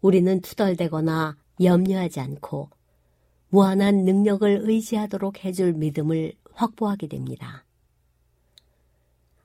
우리는 0.00 0.40
투덜대거나 0.40 1.36
염려하지 1.60 2.20
않고 2.20 2.70
무한한 3.50 4.04
능력을 4.04 4.60
의지하도록 4.62 5.44
해줄 5.44 5.72
믿음을 5.72 6.32
확보하게 6.52 7.08
됩니다. 7.08 7.64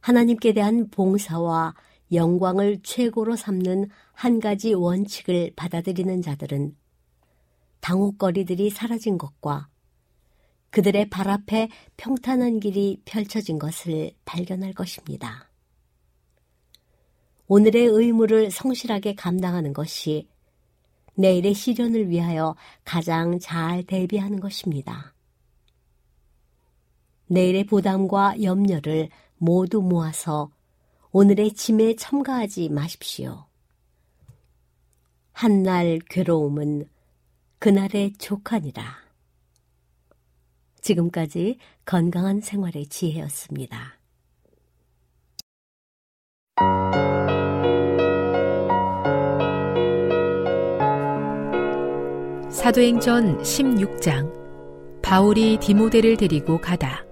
하나님께 0.01 0.53
대한 0.53 0.89
봉사와 0.89 1.73
영광을 2.11 2.81
최고로 2.83 3.35
삼는 3.35 3.89
한 4.11 4.39
가지 4.39 4.73
원칙을 4.73 5.53
받아들이는 5.55 6.21
자들은 6.21 6.75
당혹거리들이 7.79 8.69
사라진 8.69 9.17
것과 9.17 9.69
그들의 10.73 11.11
발 11.11 11.29
앞에 11.29 11.69
평탄한 11.97 12.59
길이 12.59 12.99
펼쳐진 13.05 13.59
것을 13.59 14.11
발견할 14.25 14.73
것입니다. 14.73 15.47
오늘의 17.45 17.85
의무를 17.85 18.49
성실하게 18.49 19.13
감당하는 19.13 19.71
것이 19.71 20.27
내일의 21.13 21.53
시련을 21.53 22.09
위하여 22.09 22.55
가장 22.83 23.37
잘 23.37 23.83
대비하는 23.83 24.39
것입니다. 24.39 25.13
내일의 27.27 27.65
부담과 27.65 28.41
염려를 28.41 29.09
모두 29.37 29.79
모아서 29.79 30.49
오늘의 31.11 31.53
짐에 31.53 31.95
첨가하지 31.97 32.69
마십시오. 32.69 33.45
한날 35.33 35.99
괴로움은 36.09 36.89
그날의 37.59 38.13
족하니라. 38.13 39.02
지금까지 40.83 41.57
건강한 41.85 42.41
생활의 42.41 42.85
지혜였습니다. 42.87 43.99
사도행전 52.49 53.41
16장 53.41 55.01
바울이 55.01 55.57
디모데를 55.59 56.15
데리고 56.15 56.61
가다. 56.61 57.03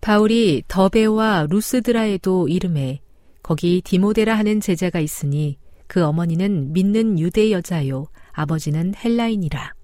바울이 0.00 0.64
더베와 0.68 1.46
루스드라에도 1.48 2.48
이름에 2.48 3.00
거기 3.42 3.80
디모데라 3.82 4.36
하는 4.36 4.60
제자가 4.60 5.00
있으니 5.00 5.56
그 5.86 6.04
어머니는 6.04 6.72
믿는 6.72 7.18
유대 7.18 7.52
여자요 7.52 8.06
아버지는 8.32 8.94
헬라인이라. 8.96 9.81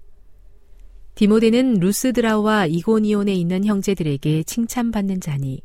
디모데는 1.19 1.81
루스드라와 1.81 2.67
이고니온에 2.67 3.33
있는 3.33 3.65
형제들에게 3.65 4.43
칭찬받는 4.43 5.19
자니 5.19 5.61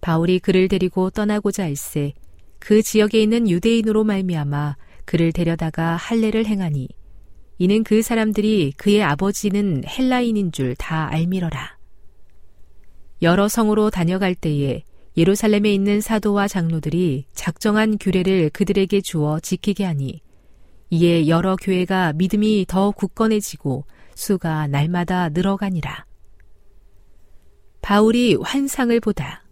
바울이 0.00 0.38
그를 0.38 0.68
데리고 0.68 1.10
떠나고자 1.10 1.64
할세 1.64 2.12
그 2.60 2.82
지역에 2.82 3.20
있는 3.20 3.50
유대인으로 3.50 4.04
말미암아 4.04 4.76
그를 5.04 5.32
데려다가 5.32 5.96
할례를 5.96 6.46
행하니 6.46 6.86
이는 7.58 7.82
그 7.82 8.00
사람들이 8.00 8.74
그의 8.76 9.02
아버지는 9.02 9.82
헬라인인 9.84 10.52
줄 10.52 10.76
다 10.76 11.08
알미러라. 11.12 11.78
여러 13.22 13.48
성으로 13.48 13.90
다녀갈 13.90 14.36
때에 14.36 14.84
예루살렘에 15.16 15.74
있는 15.74 16.00
사도와 16.00 16.46
장로들이 16.46 17.26
작정한 17.32 17.98
규례를 17.98 18.50
그들에게 18.50 19.00
주어 19.00 19.40
지키게 19.40 19.82
하니 19.82 20.20
이에 20.90 21.26
여러 21.26 21.56
교회가 21.56 22.12
믿음이 22.12 22.66
더 22.68 22.92
굳건해지고 22.92 23.84
수가 24.16 24.66
날마다 24.66 25.28
늘어가니라. 25.28 26.06
바울이 27.82 28.36
환상을 28.42 28.98
보다. 28.98 29.44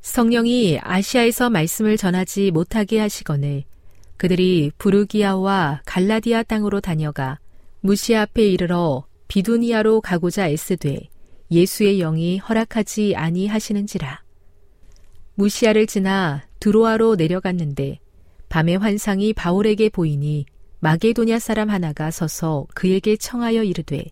성령이 0.00 0.78
아시아에서 0.80 1.50
말씀을 1.50 1.96
전하지 1.96 2.50
못하게 2.52 3.00
하시거늘 3.00 3.64
그들이 4.16 4.70
부르기아와 4.78 5.82
갈라디아 5.84 6.44
땅으로 6.44 6.80
다녀가 6.80 7.38
무시 7.80 8.14
앞에 8.14 8.46
이르러 8.46 9.04
비두니아로 9.28 10.00
가고자 10.00 10.48
애쓰되 10.48 11.08
예수의 11.50 11.98
영이 11.98 12.38
허락하지 12.38 13.14
아니하시는지라. 13.16 14.22
무시아를 15.34 15.86
지나 15.86 16.46
드로아로 16.60 17.16
내려갔는데 17.16 17.98
밤의 18.48 18.78
환상이 18.78 19.32
바울에게 19.32 19.88
보이니 19.88 20.46
마게도냐 20.84 21.38
사람 21.38 21.70
하나가 21.70 22.10
서서 22.10 22.66
그에게 22.74 23.16
청하여 23.16 23.62
이르되 23.62 24.04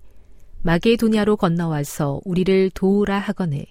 마게도냐로 0.63 1.37
건너와서 1.37 2.23
우리를 2.25 2.71
도우라 2.71 3.19
하거늘 3.19 3.67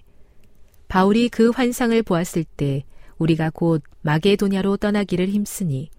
바울이 0.86 1.28
그 1.28 1.50
환상을 1.50 2.00
보았을 2.04 2.44
때 2.44 2.84
우리가 3.18 3.50
곧 3.50 3.82
마게도냐로 4.02 4.76
떠나기를 4.76 5.30
힘쓰니 5.30 5.90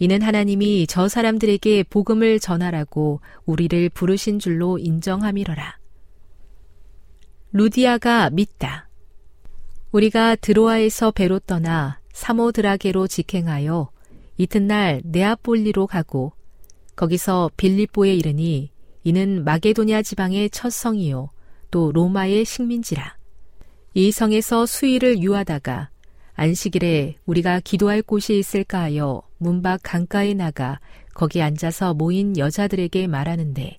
이는 0.00 0.22
하나님이 0.22 0.88
저 0.88 1.06
사람들에게 1.06 1.84
복음을 1.84 2.40
전하라고 2.40 3.20
우리를 3.46 3.88
부르신 3.90 4.40
줄로 4.40 4.76
인정함이러라. 4.76 5.78
루디아가 7.52 8.30
믿다. 8.30 8.88
우리가 9.92 10.34
드로아에서 10.34 11.12
배로 11.12 11.38
떠나 11.38 12.00
사모드라게로 12.12 13.06
직행하여 13.06 13.92
이튿날 14.36 15.00
네아폴리로 15.04 15.86
가고 15.86 16.32
거기서 16.96 17.50
빌립보에 17.56 18.14
이르니 18.14 18.70
이는 19.04 19.44
마게도냐 19.44 20.02
지방의 20.02 20.50
첫 20.50 20.70
성이요 20.70 21.30
또 21.70 21.92
로마의 21.92 22.44
식민지라. 22.44 23.16
이 23.94 24.12
성에서 24.12 24.66
수일을 24.66 25.22
유하다가 25.22 25.90
안식일에 26.34 27.16
우리가 27.26 27.60
기도할 27.60 28.02
곳이 28.02 28.38
있을까 28.38 28.80
하여 28.82 29.22
문밖 29.38 29.80
강가에 29.82 30.34
나가 30.34 30.80
거기 31.12 31.42
앉아서 31.42 31.94
모인 31.94 32.36
여자들에게 32.38 33.06
말하는데 33.08 33.78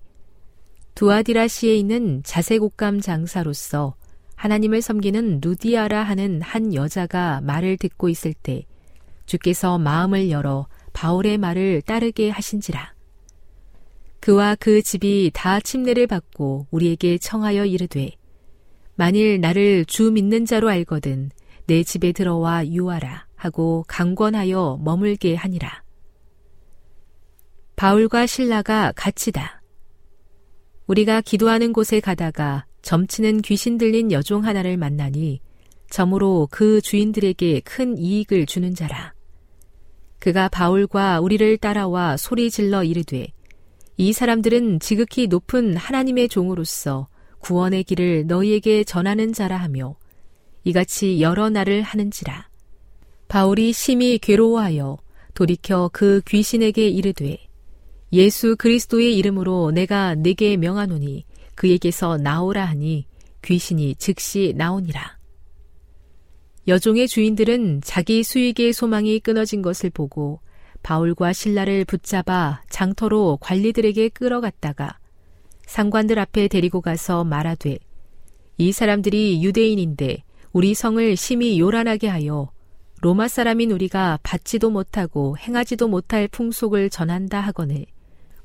두아디라시에 0.94 1.74
있는 1.74 2.22
자색옥감 2.24 3.00
장사로서 3.00 3.94
하나님을 4.36 4.82
섬기는 4.82 5.40
루디아라 5.42 6.02
하는 6.02 6.42
한 6.42 6.74
여자가 6.74 7.40
말을 7.42 7.78
듣고 7.78 8.08
있을 8.08 8.34
때 8.34 8.66
주께서 9.26 9.78
마음을 9.78 10.30
열어 10.30 10.66
바울의 10.92 11.38
말을 11.38 11.82
따르게 11.82 12.28
하신지라. 12.30 12.91
그와 14.22 14.54
그 14.54 14.82
집이 14.82 15.32
다 15.34 15.58
침례를 15.58 16.06
받고 16.06 16.68
우리에게 16.70 17.18
청하여 17.18 17.66
이르되 17.66 18.12
만일 18.94 19.40
나를 19.40 19.84
주 19.84 20.12
믿는 20.12 20.46
자로 20.46 20.68
알거든 20.68 21.30
내 21.66 21.82
집에 21.82 22.12
들어와 22.12 22.64
유하라 22.64 23.26
하고 23.34 23.84
강권하여 23.88 24.78
머물게 24.80 25.34
하니라. 25.34 25.82
바울과 27.74 28.26
신라가 28.26 28.92
같이다. 28.94 29.60
우리가 30.86 31.20
기도하는 31.20 31.72
곳에 31.72 31.98
가다가 31.98 32.64
점치는 32.82 33.42
귀신 33.42 33.76
들린 33.76 34.12
여종 34.12 34.44
하나를 34.44 34.76
만나니 34.76 35.40
점으로 35.90 36.46
그 36.48 36.80
주인들에게 36.80 37.62
큰 37.64 37.98
이익을 37.98 38.46
주는 38.46 38.72
자라. 38.72 39.14
그가 40.20 40.48
바울과 40.48 41.18
우리를 41.18 41.56
따라와 41.56 42.16
소리 42.16 42.52
질러 42.52 42.84
이르되 42.84 43.32
이 44.02 44.12
사람들은 44.12 44.80
지극히 44.80 45.28
높은 45.28 45.76
하나님의 45.76 46.28
종으로서 46.28 47.06
구원의 47.38 47.84
길을 47.84 48.26
너희에게 48.26 48.82
전하는 48.82 49.32
자라 49.32 49.56
하며 49.56 49.94
이같이 50.64 51.20
여러 51.20 51.48
날을 51.50 51.82
하는지라. 51.82 52.48
바울이 53.28 53.72
심히 53.72 54.18
괴로워하여 54.18 54.98
돌이켜 55.34 55.88
그 55.92 56.20
귀신에게 56.26 56.88
이르되 56.88 57.38
예수 58.12 58.56
그리스도의 58.56 59.16
이름으로 59.16 59.70
내가 59.70 60.16
네게 60.16 60.56
명하노니 60.56 61.24
그에게서 61.54 62.16
나오라 62.16 62.64
하니 62.64 63.06
귀신이 63.44 63.94
즉시 63.94 64.52
나오니라. 64.56 65.16
여종의 66.66 67.06
주인들은 67.06 67.82
자기 67.84 68.24
수익의 68.24 68.72
소망이 68.72 69.20
끊어진 69.20 69.62
것을 69.62 69.90
보고 69.90 70.40
바울과 70.82 71.32
신라를 71.32 71.84
붙잡아 71.84 72.62
장터로 72.68 73.38
관리들에게 73.40 74.10
끌어갔다가 74.10 74.98
상관들 75.66 76.18
앞에 76.18 76.48
데리고 76.48 76.80
가서 76.80 77.24
말하되 77.24 77.78
이 78.58 78.72
사람들이 78.72 79.42
유대인인데 79.42 80.22
우리 80.52 80.74
성을 80.74 81.16
심히 81.16 81.58
요란하게 81.58 82.08
하여 82.08 82.50
로마 83.00 83.26
사람인 83.26 83.72
우리가 83.72 84.18
받지도 84.22 84.70
못하고 84.70 85.36
행하지도 85.38 85.88
못할 85.88 86.28
풍속을 86.28 86.90
전한다 86.90 87.40
하거늘 87.40 87.86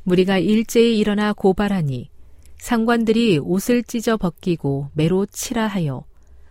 무리가 0.04 0.38
일제히 0.38 0.98
일어나 0.98 1.34
고발하니 1.34 2.10
상관들이 2.60 3.38
옷을 3.40 3.84
찢어 3.84 4.18
벗기고 4.18 4.90
매로 4.94 5.26
치라 5.26 5.68
하여 5.68 6.06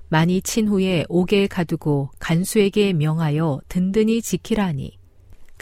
많이 0.08 0.40
친 0.40 0.68
후에 0.68 1.04
옥에 1.08 1.46
가두고 1.46 2.10
간수에게 2.18 2.92
명하여 2.92 3.60
든든히 3.68 4.22
지키라 4.22 4.66
하니 4.66 4.98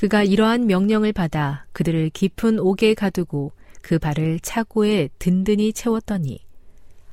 그가 0.04 0.22
이러한 0.22 0.66
명령을 0.66 1.14
받아 1.14 1.64
그들을 1.72 2.10
깊은 2.10 2.58
옥에 2.58 2.92
가두고 2.92 3.52
그 3.80 3.98
발을 3.98 4.38
차고에 4.40 5.08
든든히 5.18 5.72
채웠더니 5.72 6.40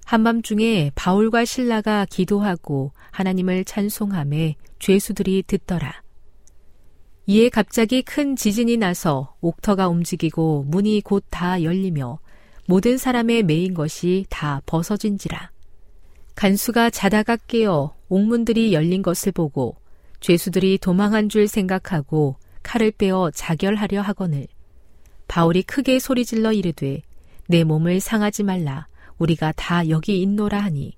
한밤중에 0.03 0.91
바울과 0.93 1.45
신라가 1.45 2.05
기도하고 2.09 2.91
하나님을 3.11 3.63
찬송함에 3.63 4.55
죄수들이 4.79 5.43
듣더라. 5.47 6.01
이에 7.27 7.47
갑자기 7.47 8.01
큰 8.01 8.35
지진이 8.35 8.75
나서 8.75 9.35
옥터가 9.39 9.87
움직이고 9.87 10.65
문이 10.67 10.99
곧 10.99 11.23
다 11.29 11.63
열리며 11.63 12.19
모든 12.67 12.97
사람의 12.97 13.43
메인 13.43 13.73
것이 13.73 14.25
다 14.29 14.61
벗어진지라. 14.65 15.49
간수가 16.35 16.89
자다가 16.89 17.37
깨어 17.47 17.95
옥문들이 18.09 18.73
열린 18.73 19.01
것을 19.01 19.31
보고 19.31 19.77
죄수들이 20.19 20.77
도망한 20.79 21.29
줄 21.29 21.47
생각하고 21.47 22.35
칼을 22.63 22.91
빼어 22.91 23.31
자결하려 23.33 24.01
하거늘. 24.01 24.47
바울이 25.27 25.63
크게 25.63 25.99
소리질러 25.99 26.53
이르되 26.53 27.01
내 27.47 27.63
몸을 27.63 27.99
상하지 27.99 28.43
말라. 28.43 28.87
우리가 29.17 29.53
다 29.55 29.87
여기 29.89 30.21
있노라 30.21 30.59
하니. 30.59 30.95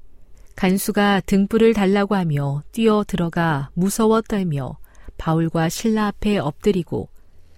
간수가 0.56 1.22
등불을 1.26 1.74
달라고 1.74 2.16
하며 2.16 2.64
뛰어 2.72 3.04
들어가 3.06 3.70
무서워 3.74 4.22
떨며 4.22 4.78
바울과 5.18 5.70
신라 5.70 6.08
앞에 6.08 6.38
엎드리고 6.38 7.10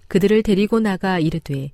그들을 0.08 0.44
데리고 0.44 0.80
나가 0.80 1.20
이르되 1.20 1.72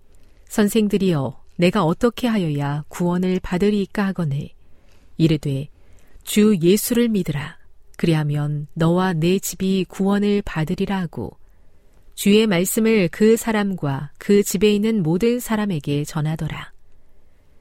선생들이여 0.48 1.42
내가 1.58 1.84
어떻게 1.84 2.28
하여야 2.28 2.84
구원을 2.88 3.40
받으리까 3.42 4.08
하거늘? 4.08 4.50
이르되 5.18 5.68
주 6.24 6.58
예수를 6.62 7.10
믿으라. 7.10 7.58
그리하면 7.98 8.68
너와 8.74 9.14
내 9.14 9.38
집이 9.38 9.86
구원을 9.88 10.42
받으리라 10.44 11.00
하고 11.00 11.38
주의 12.14 12.46
말씀을 12.46 13.10
그 13.12 13.36
사람과 13.38 14.12
그 14.18 14.44
집에 14.44 14.74
있는 14.74 15.02
모든 15.02 15.40
사람에게 15.40 16.04
전하더라. 16.04 16.72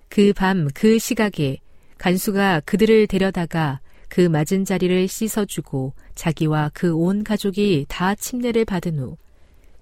그밤그 0.08 0.98
시각에 0.98 1.58
간수가 1.98 2.62
그들을 2.64 3.06
데려다가 3.06 3.80
그 4.08 4.22
맞은 4.22 4.64
자리를 4.64 5.06
씻어주고 5.06 5.94
자기와 6.14 6.70
그 6.74 6.94
온 6.94 7.22
가족이 7.22 7.86
다 7.88 8.14
침례를 8.14 8.64
받은 8.64 8.98
후 8.98 9.16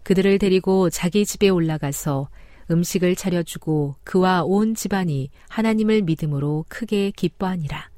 그들을 0.02 0.38
데리고 0.38 0.90
자기 0.90 1.24
집에 1.24 1.48
올라가서 1.48 2.28
음식을 2.70 3.16
차려주고 3.16 3.96
그와 4.04 4.42
온 4.44 4.74
집안이 4.74 5.30
하나님을 5.48 6.02
믿음으로 6.02 6.66
크게 6.68 7.10
기뻐하니라. 7.12 7.88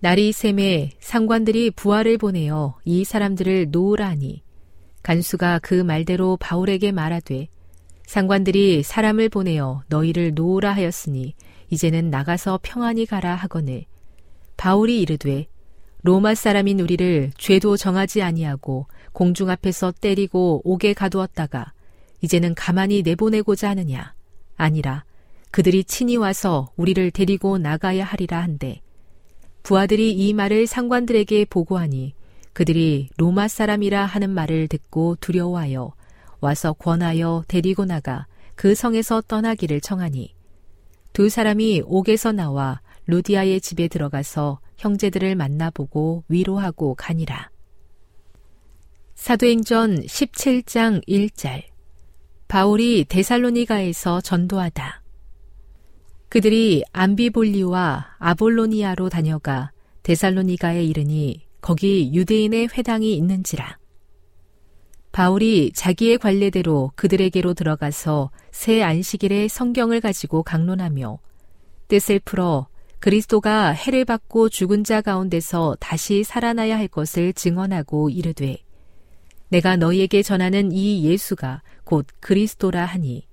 날이 0.00 0.32
샘에 0.32 0.90
상관들이 1.00 1.70
부하를 1.70 2.18
보내어 2.18 2.78
이 2.84 3.04
사람들을 3.04 3.68
놓으라 3.70 4.08
하니 4.08 4.42
간수가 5.08 5.60
그 5.62 5.72
말대로 5.72 6.36
바울에게 6.36 6.92
말하되 6.92 7.48
상관들이 8.04 8.82
사람을 8.82 9.30
보내어 9.30 9.82
너희를 9.88 10.34
놓으라 10.34 10.74
하였으니 10.74 11.34
이제는 11.70 12.10
나가서 12.10 12.60
평안히 12.62 13.06
가라 13.06 13.34
하거늘. 13.34 13.86
바울이 14.58 15.00
이르되 15.00 15.46
로마 16.02 16.34
사람인 16.34 16.80
우리를 16.80 17.30
죄도 17.38 17.78
정하지 17.78 18.20
아니하고 18.20 18.86
공중 19.14 19.48
앞에서 19.48 19.94
때리고 19.98 20.60
옥에 20.64 20.92
가두었다가 20.92 21.72
이제는 22.20 22.54
가만히 22.54 23.00
내보내고자 23.00 23.70
하느냐? 23.70 24.12
아니라 24.58 25.04
그들이 25.50 25.84
친히 25.84 26.16
와서 26.16 26.70
우리를 26.76 27.12
데리고 27.12 27.56
나가야 27.56 28.04
하리라 28.04 28.42
한데 28.42 28.82
부하들이 29.62 30.12
이 30.12 30.34
말을 30.34 30.66
상관들에게 30.66 31.46
보고하니 31.46 32.12
그들이 32.52 33.08
로마 33.16 33.48
사람이라 33.48 34.04
하는 34.04 34.30
말을 34.30 34.68
듣고 34.68 35.16
두려워하여 35.20 35.92
와서 36.40 36.72
권하여 36.72 37.44
데리고 37.48 37.84
나가 37.84 38.26
그 38.54 38.74
성에서 38.74 39.22
떠나기를 39.22 39.80
청하니 39.80 40.34
두 41.12 41.28
사람이 41.28 41.82
옥에서 41.84 42.32
나와 42.32 42.80
루디아의 43.06 43.60
집에 43.60 43.88
들어가서 43.88 44.60
형제들을 44.76 45.34
만나보고 45.34 46.24
위로하고 46.28 46.94
가니라. 46.94 47.50
사도행전 49.14 50.02
17장 50.02 51.04
1절 51.08 51.64
바울이 52.46 53.04
데살로니가에서 53.08 54.20
전도하다. 54.20 55.02
그들이 56.28 56.84
암비볼리와 56.92 58.16
아볼로니아로 58.18 59.08
다녀가 59.08 59.72
데살로니가에 60.02 60.84
이르니 60.84 61.47
거기 61.60 62.12
유대인의 62.14 62.68
회당이 62.72 63.14
있는지라. 63.16 63.78
바울이 65.12 65.72
자기의 65.74 66.18
관례대로 66.18 66.92
그들에게로 66.94 67.54
들어가서 67.54 68.30
새 68.52 68.82
안식일에 68.82 69.48
성경을 69.48 70.00
가지고 70.00 70.42
강론하며 70.42 71.18
뜻을 71.88 72.20
풀어 72.20 72.68
그리스도가 73.00 73.70
해를 73.70 74.04
받고 74.04 74.48
죽은 74.48 74.84
자 74.84 75.00
가운데서 75.00 75.76
다시 75.80 76.24
살아나야 76.24 76.76
할 76.76 76.88
것을 76.88 77.32
증언하고 77.32 78.10
이르되 78.10 78.58
내가 79.48 79.76
너희에게 79.76 80.22
전하는 80.22 80.72
이 80.72 81.04
예수가 81.04 81.62
곧 81.84 82.06
그리스도라 82.20 82.84
하니 82.84 83.26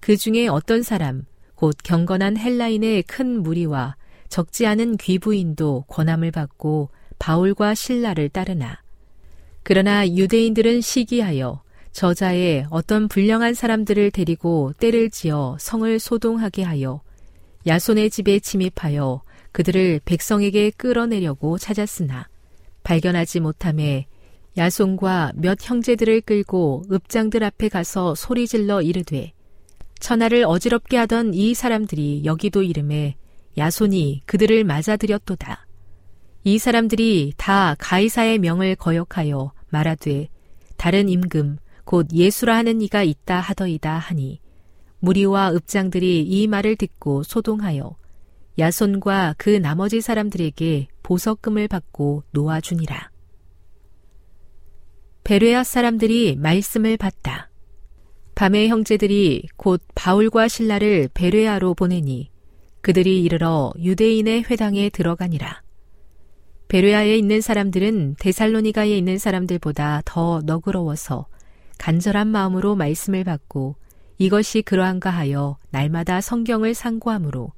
그 0.00 0.16
중에 0.16 0.46
어떤 0.46 0.82
사람 0.82 1.24
곧 1.54 1.76
경건한 1.82 2.36
헬라인의 2.36 3.02
큰 3.02 3.42
무리와 3.42 3.96
적지 4.28 4.66
않은 4.66 4.96
귀부인도 4.96 5.84
권함을 5.88 6.30
받고 6.30 6.90
바울과 7.20 7.74
신라를 7.76 8.28
따르나 8.30 8.82
그러나 9.62 10.08
유대인들은 10.08 10.80
시기하여 10.80 11.62
저자의 11.92 12.66
어떤 12.70 13.06
불량한 13.08 13.54
사람들을 13.54 14.10
데리고 14.10 14.72
때를 14.78 15.10
지어 15.10 15.56
성을 15.60 15.98
소동하게 16.00 16.62
하여 16.62 17.02
야손의 17.66 18.10
집에 18.10 18.40
침입하여 18.40 19.22
그들을 19.52 20.00
백성에게 20.04 20.70
끌어내려고 20.70 21.58
찾았으나 21.58 22.26
발견하지 22.82 23.40
못함에 23.40 24.06
야손과 24.56 25.32
몇 25.36 25.58
형제들을 25.60 26.22
끌고 26.22 26.84
읍장들 26.90 27.44
앞에 27.44 27.68
가서 27.68 28.14
소리질러 28.14 28.82
이르되 28.82 29.32
천하를 30.00 30.44
어지럽게 30.44 30.96
하던 30.96 31.34
이 31.34 31.52
사람들이 31.52 32.22
여기도 32.24 32.62
이름에 32.62 33.16
야손이 33.58 34.22
그들을 34.24 34.64
맞아들였도다. 34.64 35.66
이 36.42 36.58
사람들이 36.58 37.34
다 37.36 37.74
가이사의 37.78 38.38
명을 38.38 38.76
거역하여 38.76 39.52
말하되 39.68 40.28
다른 40.76 41.08
임금 41.08 41.58
곧 41.84 42.08
예수라 42.12 42.56
하는 42.56 42.80
이가 42.80 43.02
있다 43.02 43.40
하더이다 43.40 43.98
하니 43.98 44.40
무리와 45.00 45.52
읍장들이 45.52 46.22
이 46.22 46.46
말을 46.46 46.76
듣고 46.76 47.22
소동하여 47.22 47.96
야손과 48.58 49.34
그 49.38 49.50
나머지 49.50 50.00
사람들에게 50.00 50.88
보석금을 51.02 51.68
받고 51.68 52.24
놓아주니라. 52.32 53.10
베레아 55.24 55.64
사람들이 55.64 56.36
말씀을 56.36 56.96
받다. 56.96 57.50
밤에 58.34 58.68
형제들이 58.68 59.48
곧 59.56 59.82
바울과 59.94 60.48
신라를 60.48 61.08
베레아로 61.12 61.74
보내니 61.74 62.30
그들이 62.80 63.22
이르러 63.22 63.72
유대인의 63.78 64.44
회당에 64.44 64.88
들어가니라. 64.90 65.62
베레아에 66.70 67.16
있는 67.16 67.40
사람들은 67.40 68.14
데살로니가에 68.20 68.96
있는 68.96 69.18
사람들보다 69.18 70.02
더 70.04 70.40
너그러워서 70.44 71.26
간절한 71.78 72.28
마음으로 72.28 72.76
말씀을 72.76 73.24
받고 73.24 73.74
이것이 74.18 74.62
그러한가 74.62 75.10
하여 75.10 75.58
날마다 75.70 76.20
성경을 76.20 76.74
상고하므로 76.74 77.50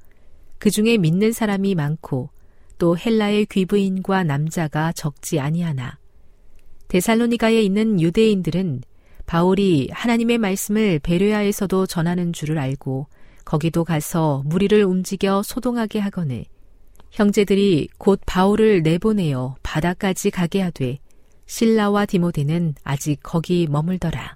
그 0.57 0.71
중에 0.71 0.97
믿는 0.97 1.31
사람이 1.31 1.75
많고 1.75 2.31
또 2.79 2.97
헬라의 2.97 3.45
귀부인과 3.51 4.23
남자가 4.23 4.91
적지 4.93 5.39
아니하나. 5.39 5.99
데살로니가에 6.87 7.61
있는 7.61 8.01
유대인들은 8.01 8.81
바울이 9.27 9.89
하나님의 9.91 10.39
말씀을 10.39 10.97
베레아에서도 10.97 11.85
전하는 11.85 12.33
줄을 12.33 12.57
알고 12.57 13.05
거기도 13.45 13.83
가서 13.83 14.41
무리를 14.47 14.83
움직여 14.83 15.43
소동하게 15.43 15.99
하거늘 15.99 16.45
형제들이 17.13 17.89
곧 17.99 18.19
바울을 18.25 18.81
내보내어 18.81 19.55
바다까지 19.61 20.31
가게 20.31 20.61
하되 20.61 20.97
신라와 21.45 22.07
디모데는 22.07 22.73
아직 22.83 23.19
거기 23.21 23.67
머물더라. 23.69 24.35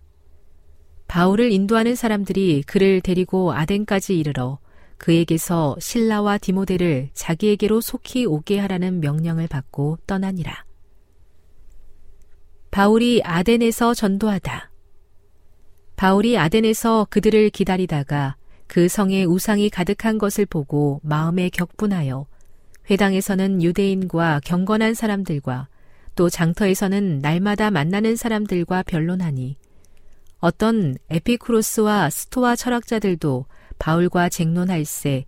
바울을 1.07 1.51
인도하는 1.51 1.95
사람들이 1.95 2.61
그를 2.67 3.01
데리고 3.01 3.51
아덴까지 3.51 4.19
이르러 4.19 4.59
그에게서 4.99 5.75
신라와 5.79 6.37
디모데를 6.37 7.09
자기에게로 7.15 7.81
속히 7.81 8.27
오게 8.27 8.59
하라는 8.59 8.99
명령을 8.99 9.47
받고 9.47 9.97
떠나니라. 10.05 10.63
바울이 12.69 13.21
아덴에서 13.23 13.95
전도하다. 13.95 14.69
바울이 15.95 16.37
아덴에서 16.37 17.07
그들을 17.09 17.49
기다리다가 17.49 18.35
그 18.67 18.87
성에 18.87 19.23
우상이 19.23 19.71
가득한 19.71 20.19
것을 20.19 20.45
보고 20.45 21.01
마음에 21.01 21.49
격분하여 21.49 22.27
회당에서는 22.89 23.61
유대인과 23.61 24.41
경건한 24.43 24.93
사람들과 24.93 25.67
또 26.15 26.29
장터에서는 26.29 27.19
날마다 27.19 27.69
만나는 27.69 28.15
사람들과 28.15 28.83
변론하니 28.83 29.57
어떤 30.39 30.97
에피쿠로스와 31.09 32.09
스토아 32.09 32.55
철학자들도 32.55 33.45
바울과 33.79 34.29
쟁론할세 34.29 35.25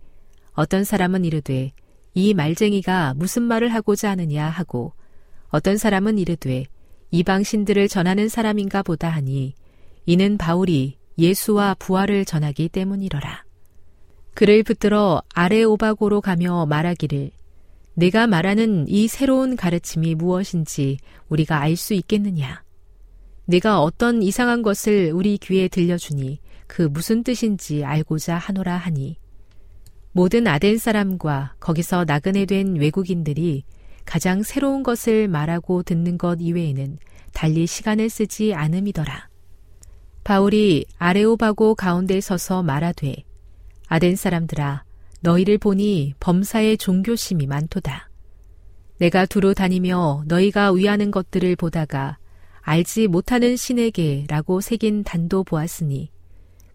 어떤 0.52 0.84
사람은 0.84 1.24
이르되 1.24 1.72
이 2.14 2.34
말쟁이가 2.34 3.14
무슨 3.14 3.42
말을 3.42 3.72
하고자 3.72 4.10
하느냐 4.10 4.48
하고 4.48 4.92
어떤 5.48 5.76
사람은 5.76 6.18
이르되 6.18 6.64
이방 7.10 7.42
신들을 7.42 7.88
전하는 7.88 8.28
사람인가 8.28 8.82
보다 8.82 9.08
하니 9.08 9.54
이는 10.06 10.38
바울이 10.38 10.96
예수와 11.18 11.74
부활을 11.78 12.24
전하기 12.24 12.68
때문이러라. 12.70 13.44
그를 14.34 14.62
붙들어 14.62 15.22
아레오바고로 15.34 16.20
가며 16.20 16.66
말하기를 16.66 17.30
내가 17.94 18.26
말하는 18.26 18.86
이 18.88 19.08
새로운 19.08 19.56
가르침이 19.56 20.14
무엇인지 20.14 20.98
우리가 21.28 21.60
알 21.60 21.76
수 21.76 21.94
있겠느냐? 21.94 22.62
내가 23.46 23.80
어떤 23.82 24.22
이상한 24.22 24.62
것을 24.62 25.10
우리 25.12 25.36
귀에 25.38 25.68
들려주니 25.68 26.38
그 26.66 26.82
무슨 26.82 27.24
뜻인지 27.24 27.84
알고자 27.84 28.36
하노라 28.36 28.76
하니 28.76 29.16
모든 30.12 30.46
아덴 30.46 30.78
사람과 30.78 31.54
거기서 31.58 32.04
나그네 32.04 32.46
된 32.46 32.76
외국인들이 32.76 33.64
가장 34.04 34.42
새로운 34.42 34.82
것을 34.82 35.28
말하고 35.28 35.82
듣는 35.82 36.16
것 36.16 36.38
이외에는 36.40 36.98
달리 37.32 37.66
시간을 37.66 38.08
쓰지 38.08 38.54
않음이더라. 38.54 39.28
바울이 40.24 40.84
아레오바고 40.98 41.74
가운데 41.74 42.20
서서 42.20 42.62
말하되 42.62 43.24
아덴 43.86 44.16
사람들아 44.16 44.84
너희를 45.20 45.58
보니 45.58 46.14
범사의 46.20 46.78
종교심이 46.78 47.46
많도다. 47.46 48.10
내가 48.98 49.26
두루 49.26 49.54
다니며 49.54 50.24
너희가 50.26 50.72
위하는 50.72 51.10
것들을 51.10 51.56
보다가 51.56 52.18
알지 52.60 53.08
못하는 53.08 53.56
신에게라고 53.56 54.60
새긴 54.60 55.04
단도 55.04 55.44
보았으니 55.44 56.10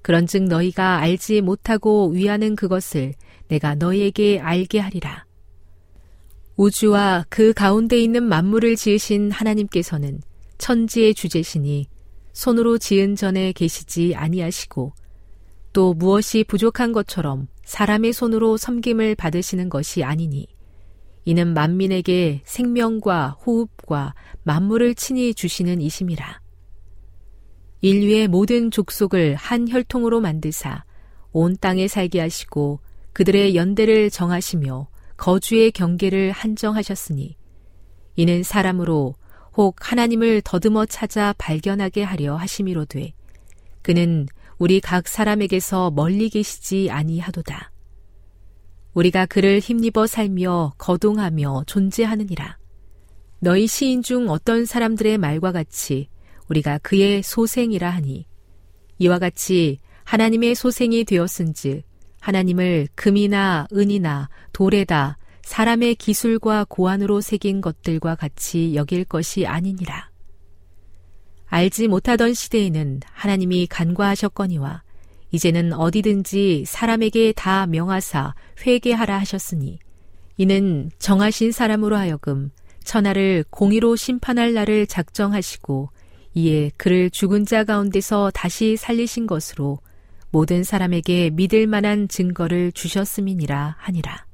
그런즉 0.02 0.43
너희가 0.43 0.98
알지 0.98 1.41
못하고 1.41 2.10
위하는 2.10 2.56
그것을 2.56 3.14
내가 3.48 3.76
너희에게 3.76 4.39
알게 4.39 4.80
하리라. 4.80 5.26
우주와 6.58 7.26
그 7.30 7.54
가운데 7.54 8.00
있는 8.00 8.24
만물을 8.24 8.76
지으신 8.76 9.32
하나님께서는 9.32 10.22
천지의 10.58 11.14
주제시니 11.14 11.88
손으로 12.34 12.78
지은 12.78 13.16
전에 13.16 13.52
계시지 13.52 14.14
아니하시고 14.16 14.93
또 15.74 15.93
무엇이 15.93 16.43
부족한 16.43 16.91
것처럼 16.91 17.48
사람의 17.66 18.13
손으로 18.13 18.57
섬김을 18.57 19.16
받으시는 19.16 19.70
것이 19.70 20.03
아니니 20.03 20.47
이는 21.26 21.53
만민에게 21.53 22.41
생명과 22.45 23.38
호흡과 23.45 24.13
만물을 24.43 24.95
친히 24.95 25.34
주시는 25.34 25.82
이심이라. 25.82 26.39
인류의 27.82 28.28
모든 28.28 28.72
족속을 28.72 29.36
한 29.36 29.68
혈통으로 29.68 30.22
만드사 30.22 30.86
온 31.32 31.57
땅에 31.59 31.88
살게 31.88 32.20
하시고 32.20 32.80
그들의 33.13 33.55
연대를 33.55 34.09
정하시며 34.09 34.88
거주의 35.18 35.72
경계를 35.72 36.32
한정하셨으니 36.32 37.36
이는 38.16 38.43
사람으로 38.43 39.16
혹 39.55 39.76
하나님을 39.80 40.41
더듬어 40.43 40.86
찾아 40.86 41.34
발견하게 41.38 42.03
하려 42.03 42.36
하심이로돼 42.36 43.13
그는 43.82 44.28
우리 44.58 44.80
각 44.80 45.08
사람에게서 45.08 45.91
멀리 45.91 46.30
계시지 46.30 46.89
아니하도다. 46.89 47.72
우리가 48.93 49.26
그를 49.26 49.60
힘입어 49.60 50.08
살며 50.08 50.74
거동하며 50.78 51.64
존재하느니라. 51.68 52.58
너희 53.39 53.68
시인 53.68 54.01
중 54.01 54.30
어떤 54.30 54.66
사람들의 54.66 55.18
말과 55.18 55.51
같이 55.51 56.08
우리가 56.47 56.78
그의 56.78 57.22
소생이라 57.22 57.89
하니 57.89 58.26
이와 58.97 59.20
같이 59.20 59.80
하나님의 60.06 60.56
소생이 60.56 61.03
되었은즉 61.03 61.84
하나님을 62.22 62.88
금이나 62.95 63.68
은이나 63.74 64.30
돌에다 64.53 65.18
사람의 65.43 65.95
기술과 65.95 66.66
고안으로 66.70 67.22
새긴 67.22 67.62
것들과 67.62 68.16
같이 68.16 68.74
여길 68.74 69.06
것이 69.06 69.45
아니니라. 69.45 70.14
알지 71.48 71.88
못하던 71.88 72.34
시대에는 72.34 73.02
하나님이 73.12 73.68
간과하셨거니와 73.68 74.84
이제는 75.32 75.74
어디든지 75.74 76.66
사람에게 76.66 77.34
다 77.34 77.68
명하사 77.68 78.34
회개하라 78.66 79.18
하셨으니 79.20 79.80
이는 80.38 80.91
정하신 81.00 81.52
사람으로 81.52 81.96
하여금 81.96 82.52
천하를 82.84 83.43
공의로 83.50 83.96
심판할 83.96 84.54
날을 84.54 84.88
작정하시고 84.88 85.89
이에 86.36 86.72
그를 86.78 87.10
죽은 87.10 87.46
자 87.46 87.64
가운데서 87.64 88.32
다시 88.34 88.76
살리신 88.78 89.26
것으로 89.26 89.80
모든 90.32 90.64
사람에게 90.64 91.30
믿을 91.32 91.66
만한 91.66 92.10
증거를 92.10 92.74
주셨음이니라 92.74 93.78
하니라. 93.80 94.26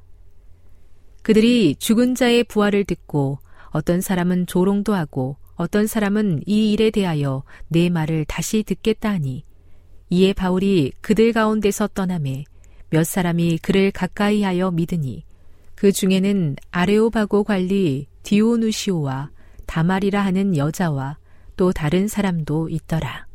그들이 1.22 1.76
죽은 1.78 2.16
자의 2.16 2.44
부활을 2.44 2.86
듣고 2.86 3.38
어떤 3.70 4.02
사람은 4.02 4.48
조롱도 4.48 4.96
하고 4.96 5.38
어떤 5.62 5.86
사람은 5.86 6.42
이 6.48 6.74
일에 6.74 6.90
대하여 6.90 7.44
내 7.68 7.92
말을 7.92 8.26
다시 8.26 8.64
듣겠다 8.64 9.12
하니 9.12 9.46
이에 10.10 10.34
바울이 10.34 10.92
그들 11.02 11.34
가운데서 11.34 11.90
떠남에 11.90 12.46
몇 12.90 13.04
사람이 13.06 13.60
그를 13.60 13.92
가까이 13.92 14.42
하여 14.42 14.72
믿으니 14.72 15.24
그 15.76 15.92
중에는 15.92 16.56
아레오바고 16.72 17.44
관리 17.44 18.08
디오누시오와 18.24 19.30
다말이라 19.68 20.26
하는 20.26 20.58
여자와 20.58 21.20
또 21.58 21.72
다른 21.72 22.08
사람도 22.08 22.70
있더라. 22.70 23.28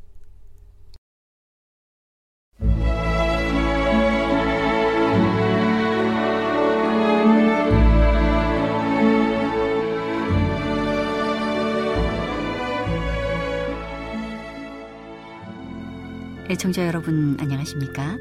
애청자 16.48 16.86
여러분 16.86 17.36
안녕하십니까? 17.40 18.16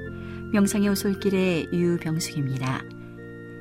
명상의 0.51 0.89
오솔길의 0.89 1.69
유병숙입니다. 1.71 2.81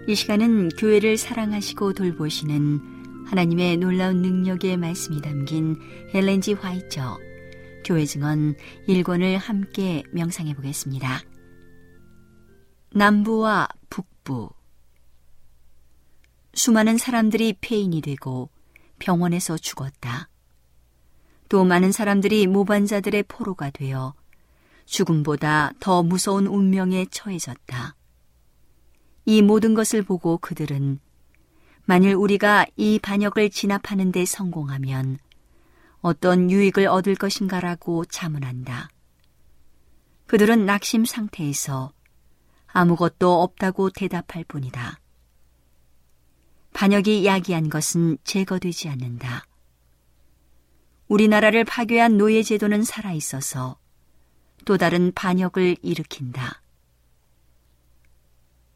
이 0.09 0.15
시간은 0.15 0.71
교회를 0.71 1.19
사랑하시고 1.19 1.93
돌보시는 1.93 3.27
하나님의 3.27 3.77
놀라운 3.77 4.23
능력의 4.23 4.79
말씀이 4.79 5.21
담긴 5.21 5.77
헬렌지 6.15 6.55
화이처 6.55 7.19
교회 7.85 8.07
증언 8.07 8.55
1권을 8.89 9.37
함께 9.37 10.03
명상해 10.12 10.55
보겠습니다. 10.55 11.21
남부와 12.95 13.69
북부 13.91 14.49
수많은 16.55 16.97
사람들이 16.97 17.59
폐인이 17.61 18.01
되고 18.01 18.49
병원에서 18.99 19.59
죽었다. 19.59 20.31
또 21.51 21.65
많은 21.65 21.93
사람들이 21.93 22.47
모반자들의 22.47 23.25
포로가 23.25 23.69
되어 23.69 24.15
죽음보다 24.85 25.72
더 25.80 26.03
무서운 26.03 26.47
운명에 26.47 27.07
처해졌다. 27.11 27.97
이 29.26 29.43
모든 29.43 29.74
것을 29.74 30.03
보고 30.03 30.39
그들은 30.39 31.01
만일 31.87 32.14
우리가 32.14 32.66
이 32.76 32.99
반역을 32.99 33.51
진압하는 33.51 34.12
데 34.12 34.24
성공하면 34.24 35.18
어떤 36.01 36.51
유익을 36.51 36.87
얻을 36.87 37.14
것인가라고 37.14 38.05
자문한다. 38.07 38.89
그들은 40.26 40.66
낙심 40.66 41.05
상태에서 41.05 41.93
아무것도 42.66 43.43
없다고 43.43 43.91
대답할 43.91 44.45
뿐이다. 44.45 44.99
반역이 46.72 47.24
야기한 47.24 47.68
것은 47.68 48.18
제거되지 48.24 48.89
않는다. 48.89 49.47
우리나라를 51.07 51.64
파괴한 51.64 52.16
노예 52.16 52.43
제도는 52.43 52.82
살아있어서 52.82 53.78
또 54.65 54.77
다른 54.77 55.12
반역을 55.12 55.77
일으킨다. 55.83 56.62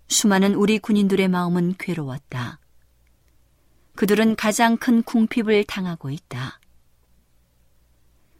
수많은 0.08 0.54
우리 0.54 0.78
군인들의 0.78 1.28
마음은 1.28 1.74
괴로웠다. 1.78 2.60
그들은 3.94 4.36
가장 4.36 4.76
큰 4.76 5.02
궁핍을 5.02 5.64
당하고 5.64 6.10
있다. 6.10 6.60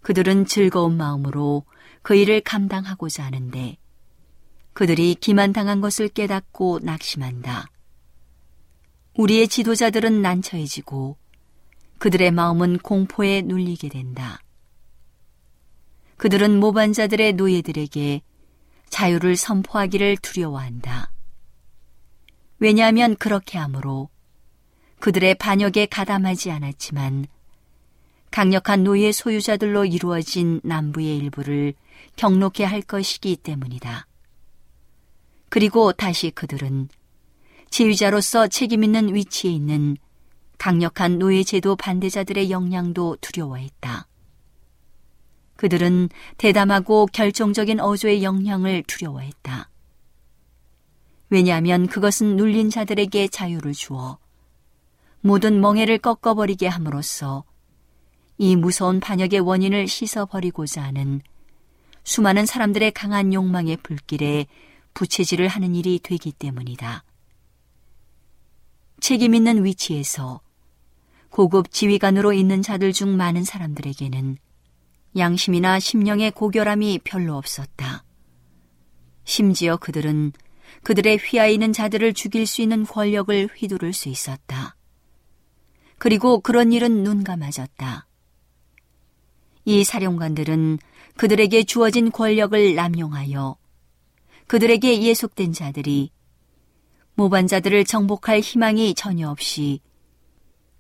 그들은 0.01 0.46
즐거운 0.46 0.96
마음으로 0.96 1.64
그 2.03 2.14
일을 2.14 2.40
감당하고자 2.40 3.24
하는데 3.24 3.76
그들이 4.72 5.16
기만당한 5.16 5.80
것을 5.80 6.09
깨닫고 6.09 6.80
낙심한다. 6.82 7.66
우리의 9.14 9.49
지도자들은 9.49 10.22
난처해지고 10.22 11.18
그들의 11.99 12.30
마음은 12.30 12.78
공포에 12.78 13.42
눌리게 13.42 13.88
된다. 13.88 14.40
그들은 16.18 16.58
모반자들의 16.58 17.34
노예들에게 17.34 18.22
자유를 18.90 19.36
선포하기를 19.36 20.18
두려워한다. 20.18 21.12
왜냐하면 22.58 23.16
그렇게 23.16 23.56
하므로 23.56 24.08
그들의 24.98 25.36
반역에 25.36 25.86
가담하지 25.86 26.50
않았지만 26.50 27.26
강력한 28.30 28.82
노예 28.82 29.12
소유자들로 29.12 29.84
이루어진 29.84 30.60
남부의 30.64 31.16
일부를 31.18 31.74
경록해 32.16 32.64
할 32.64 32.82
것이기 32.82 33.36
때문이다. 33.36 34.06
그리고 35.48 35.92
다시 35.92 36.30
그들은 36.30 36.88
지휘자로서 37.70 38.48
책임있는 38.48 39.14
위치에 39.14 39.52
있는 39.52 39.96
강력한 40.58 41.18
노예제도 41.18 41.76
반대자들의 41.76 42.50
역량도 42.50 43.18
두려워했다. 43.20 44.08
그들은 45.59 46.09
대담하고 46.36 47.06
결정적인 47.12 47.80
어조의 47.80 48.22
영향을 48.22 48.84
두려워했다. 48.86 49.68
왜냐하면 51.30 51.88
그것은 51.88 52.36
눌린 52.36 52.70
자들에게 52.70 53.26
자유를 53.26 53.72
주어 53.72 54.18
모든 55.20 55.61
멍해를 55.61 55.98
꺾어버리게 55.98 56.68
함으로써 56.68 57.42
이 58.38 58.54
무서운 58.54 59.00
반역의 59.00 59.40
원인을 59.40 59.88
씻어버리고자 59.88 60.80
하는 60.80 61.20
수많은 62.04 62.46
사람들의 62.46 62.92
강한 62.92 63.34
욕망의 63.34 63.78
불길에 63.78 64.46
부채질을 64.94 65.48
하는 65.48 65.74
일이 65.74 65.98
되기 66.00 66.30
때문이다. 66.30 67.02
책임 69.00 69.34
있는 69.34 69.64
위치에서 69.64 70.40
고급 71.30 71.72
지휘관으로 71.72 72.32
있는 72.32 72.62
자들 72.62 72.92
중 72.92 73.16
많은 73.16 73.42
사람들에게는 73.42 74.38
양심이나 75.16 75.80
심령의 75.80 76.32
고결함이 76.32 77.00
별로 77.04 77.36
없었다. 77.36 78.04
심지어 79.24 79.76
그들은 79.76 80.32
그들의 80.82 81.18
휘하이는 81.18 81.72
자들을 81.72 82.14
죽일 82.14 82.46
수 82.46 82.62
있는 82.62 82.84
권력을 82.84 83.48
휘두를 83.56 83.92
수 83.92 84.09
있었다. 84.09 84.76
그리고 85.98 86.40
그런 86.40 86.72
일은 86.72 87.02
눈 87.02 87.24
감아졌다. 87.24 88.06
이 89.64 89.84
사령관들은 89.84 90.78
그들에게 91.16 91.64
주어진 91.64 92.11
권력을 92.11 92.74
남용하여 92.74 93.56
그들에게 94.46 95.02
예속된 95.02 95.52
자들이 95.52 96.11
모반자들을 97.14 97.84
정복할 97.84 98.40
희망이 98.40 98.94
전혀 98.94 99.28
없이 99.28 99.80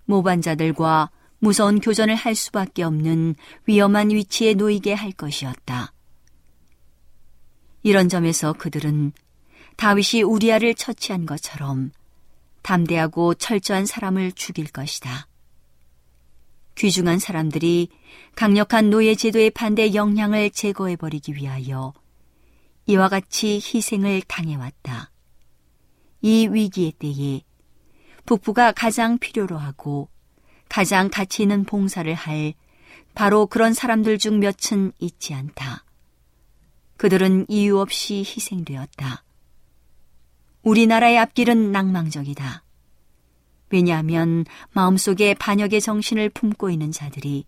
모반자들과 0.06 1.10
무서운 1.40 1.80
교전을 1.80 2.14
할 2.14 2.34
수밖에 2.34 2.82
없는 2.82 3.36
위험한 3.66 4.10
위치에 4.10 4.54
놓이게 4.54 4.92
할 4.92 5.12
것이었다. 5.12 5.92
이런 7.82 8.08
점에서 8.08 8.52
그들은 8.52 9.12
다윗이 9.76 10.22
우리아를 10.22 10.74
처치한 10.74 11.26
것처럼 11.26 11.92
담대하고 12.62 13.34
철저한 13.34 13.86
사람을 13.86 14.32
죽일 14.32 14.66
것이다. 14.70 15.28
귀중한 16.74 17.18
사람들이 17.18 17.88
강력한 18.34 18.90
노예 18.90 19.14
제도의 19.14 19.50
반대 19.50 19.94
영향을 19.94 20.50
제거해버리기 20.50 21.34
위하여 21.34 21.92
이와 22.86 23.08
같이 23.08 23.54
희생을 23.56 24.22
당해왔다. 24.22 25.10
이 26.22 26.48
위기의 26.48 26.92
때에 26.92 27.42
북부가 28.26 28.72
가장 28.72 29.18
필요로 29.18 29.56
하고 29.56 30.08
가장 30.68 31.08
가치 31.10 31.42
있는 31.42 31.64
봉사를 31.64 32.12
할 32.14 32.54
바로 33.14 33.46
그런 33.46 33.74
사람들 33.74 34.18
중 34.18 34.40
몇은 34.40 34.92
있지 34.98 35.34
않다. 35.34 35.84
그들은 36.96 37.46
이유 37.48 37.78
없이 37.78 38.18
희생되었다. 38.18 39.24
우리나라의 40.62 41.18
앞길은 41.18 41.72
낭망적이다. 41.72 42.64
왜냐하면 43.70 44.44
마음속에 44.72 45.34
반역의 45.34 45.80
정신을 45.80 46.30
품고 46.30 46.70
있는 46.70 46.90
자들이 46.90 47.44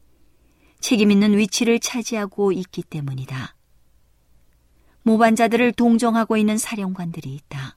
책임 0.81 1.11
있는 1.11 1.37
위치를 1.37 1.81
차지하고 1.81 2.53
있기 2.53 2.83
때문이다. 2.83 3.55
모반자들을 5.03 5.73
동정하고 5.73 6.37
있는 6.37 6.59
사령관들이 6.59 7.35
있다. 7.35 7.77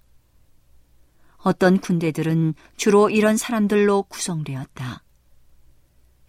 어떤 1.37 1.79
군대들은 1.79 2.53
주로 2.77 3.09
이런 3.09 3.37
사람들로 3.37 4.03
구성되었다. 4.03 5.03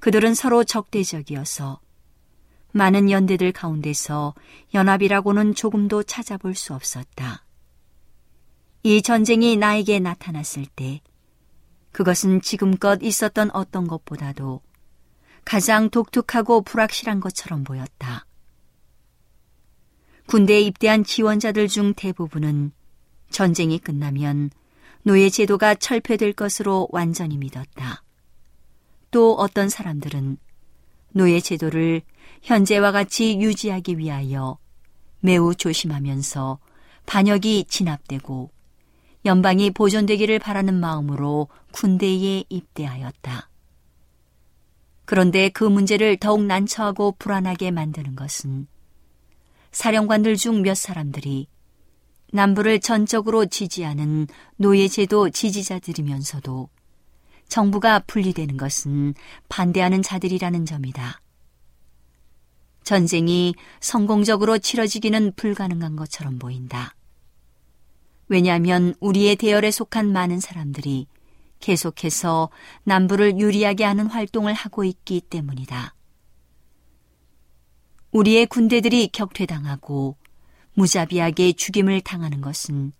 그들은 0.04 0.34
서로 0.34 0.64
적대적이어서 0.64 1.80
많은 2.72 3.10
연대들 3.10 3.52
가운데서 3.52 4.34
연합이라고는 4.74 5.54
조금도 5.54 6.02
찾아볼 6.02 6.54
수 6.54 6.74
없었다. 6.74 7.42
이 8.82 9.00
전쟁이 9.00 9.56
나에게 9.56 10.00
나타났을 10.00 10.66
때 10.76 11.00
그것은 11.92 12.42
지금껏 12.42 13.02
있었던 13.02 13.50
어떤 13.52 13.86
것보다도 13.86 14.60
가장 15.46 15.88
독특하고 15.88 16.60
불확실한 16.60 17.20
것처럼 17.20 17.64
보였다. 17.64 18.26
군대에 20.26 20.60
입대한 20.60 21.02
지원자들 21.02 21.66
중 21.68 21.94
대부분은 21.94 22.72
전쟁이 23.30 23.78
끝나면 23.78 24.50
노예 25.02 25.30
제도가 25.30 25.76
철폐될 25.76 26.34
것으로 26.34 26.88
완전히 26.90 27.38
믿었다. 27.38 28.03
또 29.14 29.34
어떤 29.34 29.68
사람들은 29.68 30.38
노예 31.12 31.38
제도를 31.38 32.02
현재와 32.42 32.90
같이 32.90 33.38
유지하기 33.38 33.96
위하여 33.98 34.58
매우 35.20 35.54
조심하면서 35.54 36.58
반역이 37.06 37.66
진압되고 37.68 38.50
연방이 39.24 39.70
보존되기를 39.70 40.40
바라는 40.40 40.74
마음으로 40.74 41.46
군대에 41.70 42.42
입대하였다. 42.48 43.50
그런데 45.04 45.48
그 45.48 45.62
문제를 45.62 46.16
더욱 46.16 46.42
난처하고 46.42 47.14
불안하게 47.16 47.70
만드는 47.70 48.16
것은 48.16 48.66
사령관들 49.70 50.34
중 50.34 50.62
몇 50.62 50.76
사람들이 50.76 51.46
남부를 52.32 52.80
전적으로 52.80 53.46
지지하는 53.46 54.26
노예제도 54.56 55.30
지지자들이면서도 55.30 56.73
정부가 57.48 58.00
분리되는 58.00 58.56
것은 58.56 59.14
반대하는 59.48 60.02
자들이라는 60.02 60.66
점이다. 60.66 61.20
전쟁이 62.82 63.54
성공적으로 63.80 64.58
치러지기는 64.58 65.32
불가능한 65.36 65.96
것처럼 65.96 66.38
보인다. 66.38 66.94
왜냐하면 68.28 68.94
우리의 69.00 69.36
대열에 69.36 69.70
속한 69.70 70.12
많은 70.12 70.40
사람들이 70.40 71.06
계속해서 71.60 72.50
남부를 72.84 73.38
유리하게 73.38 73.84
하는 73.84 74.06
활동을 74.06 74.52
하고 74.52 74.84
있기 74.84 75.22
때문이다. 75.22 75.94
우리의 78.12 78.46
군대들이 78.46 79.08
격퇴당하고 79.08 80.16
무자비하게 80.74 81.52
죽임을 81.52 82.00
당하는 82.00 82.40
것은 82.40 82.92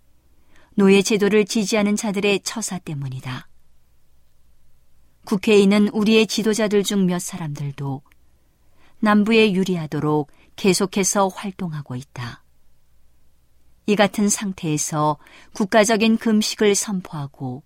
노예 0.77 1.03
제도를 1.03 1.45
지지하는 1.45 1.95
자들의 1.95 2.41
처사 2.41 2.79
때문이다. 2.79 3.49
국회에 5.25 5.59
있는 5.59 5.89
우리의 5.89 6.27
지도자들 6.27 6.83
중 6.83 7.07
몇 7.07 7.19
사람들도 7.21 8.03
남부에 9.01 9.53
유리하도록 9.53 10.31
계속해서 10.57 11.29
활동하고 11.29 11.97
있다. 11.97 12.43
이 13.87 13.97
같은 13.97 14.29
상태에서 14.29 15.19
국가적인 15.53 16.17
금식을 16.17 16.75
선포하고 16.75 17.63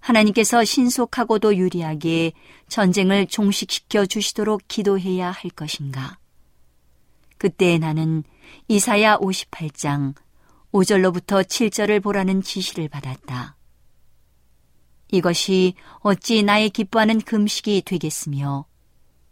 하나님께서 0.00 0.64
신속하고도 0.64 1.56
유리하게 1.56 2.32
전쟁을 2.68 3.26
종식시켜 3.26 4.06
주시도록 4.06 4.62
기도해야 4.66 5.30
할 5.30 5.50
것인가? 5.50 6.18
그때 7.38 7.78
나는 7.78 8.24
이사야 8.68 9.18
58장 9.18 10.14
5절로부터 10.72 11.44
7절을 11.44 12.02
보라는 12.02 12.42
지시를 12.42 12.88
받았다. 12.88 13.56
이것이 15.10 15.74
어찌 16.00 16.42
나의 16.42 16.70
기뻐하는 16.70 17.20
금식이 17.20 17.82
되겠으며 17.82 18.66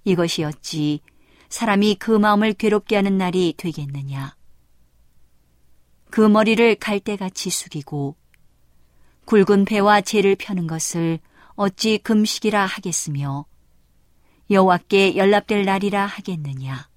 이것이 0.05 0.45
어찌 0.45 1.01
사람이 1.49 1.97
그 1.97 2.11
마음을 2.11 2.55
괴롭게 2.55 2.97
하는 2.97 3.19
날이 3.19 3.55
되겠느냐. 3.57 4.37
그 6.11 6.21
머리를 6.21 6.75
갈대같이 6.77 7.51
숙이고 7.51 8.17
굵은 9.25 9.65
배와 9.65 10.01
재를 10.01 10.37
펴는 10.37 10.67
것을 10.67 11.19
어찌 11.55 11.99
금식이라 11.99 12.65
하겠으며 12.65 13.47
여호와께 14.51 15.17
연락될 15.17 15.65
날이라 15.65 16.07
하겠느냐. 16.07 16.89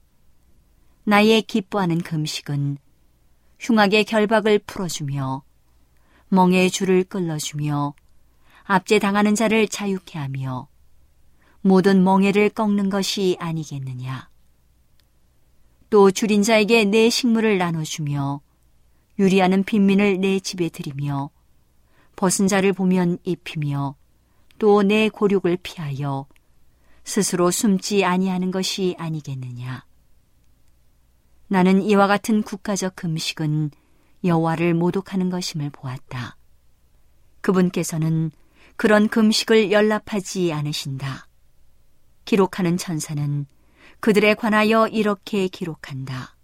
나의 1.04 1.44
기뻐하는 1.44 2.02
금식은 2.02 2.78
흉악의 3.60 4.06
결박을 4.06 4.60
풀어주며 4.60 5.44
멍의 6.30 6.72
줄을 6.72 7.04
끌어주며 7.04 7.94
압제 8.68 8.98
당하는 9.00 9.36
자를 9.36 9.68
자유케 9.68 10.18
하며 10.18 10.68
모든 11.62 12.04
멍에를 12.04 12.50
꺾는 12.50 12.90
것이 12.90 13.38
아니겠느냐. 13.40 14.30
또 15.90 16.12
줄인 16.12 16.42
자에게 16.42 16.86
내 16.86 17.10
식물을 17.10 17.58
나눠주며 17.58 18.42
유리하는 19.20 19.64
빈민을 19.64 20.20
내 20.20 20.40
집에 20.40 20.70
들이며 20.70 21.30
벗은 22.16 22.48
자를 22.48 22.74
보면 22.74 23.20
입히며 23.24 23.96
또 24.58 24.82
내 24.82 25.10
고륙을 25.10 25.58
피하여 25.62 26.26
스스로 27.04 27.52
숨지 27.52 28.04
아니하는 28.04 28.50
것이 28.50 28.96
아니겠느냐. 28.98 29.86
나는 31.48 31.84
이와 31.84 32.08
같은 32.08 32.42
국가적 32.42 32.96
금식은 32.96 33.70
여호와를 34.24 34.74
모독하는 34.74 35.30
것임을 35.30 35.70
보았다. 35.70 36.36
그분께서는 37.42 38.32
그런 38.76 39.08
금식을 39.08 39.72
연락하지 39.72 40.52
않으신다. 40.54 41.28
기록하는 42.26 42.78
천사는 42.78 43.46
그들에 44.00 44.34
관하여 44.34 44.88
이렇게 44.88 45.48
기록한다. 45.48 46.36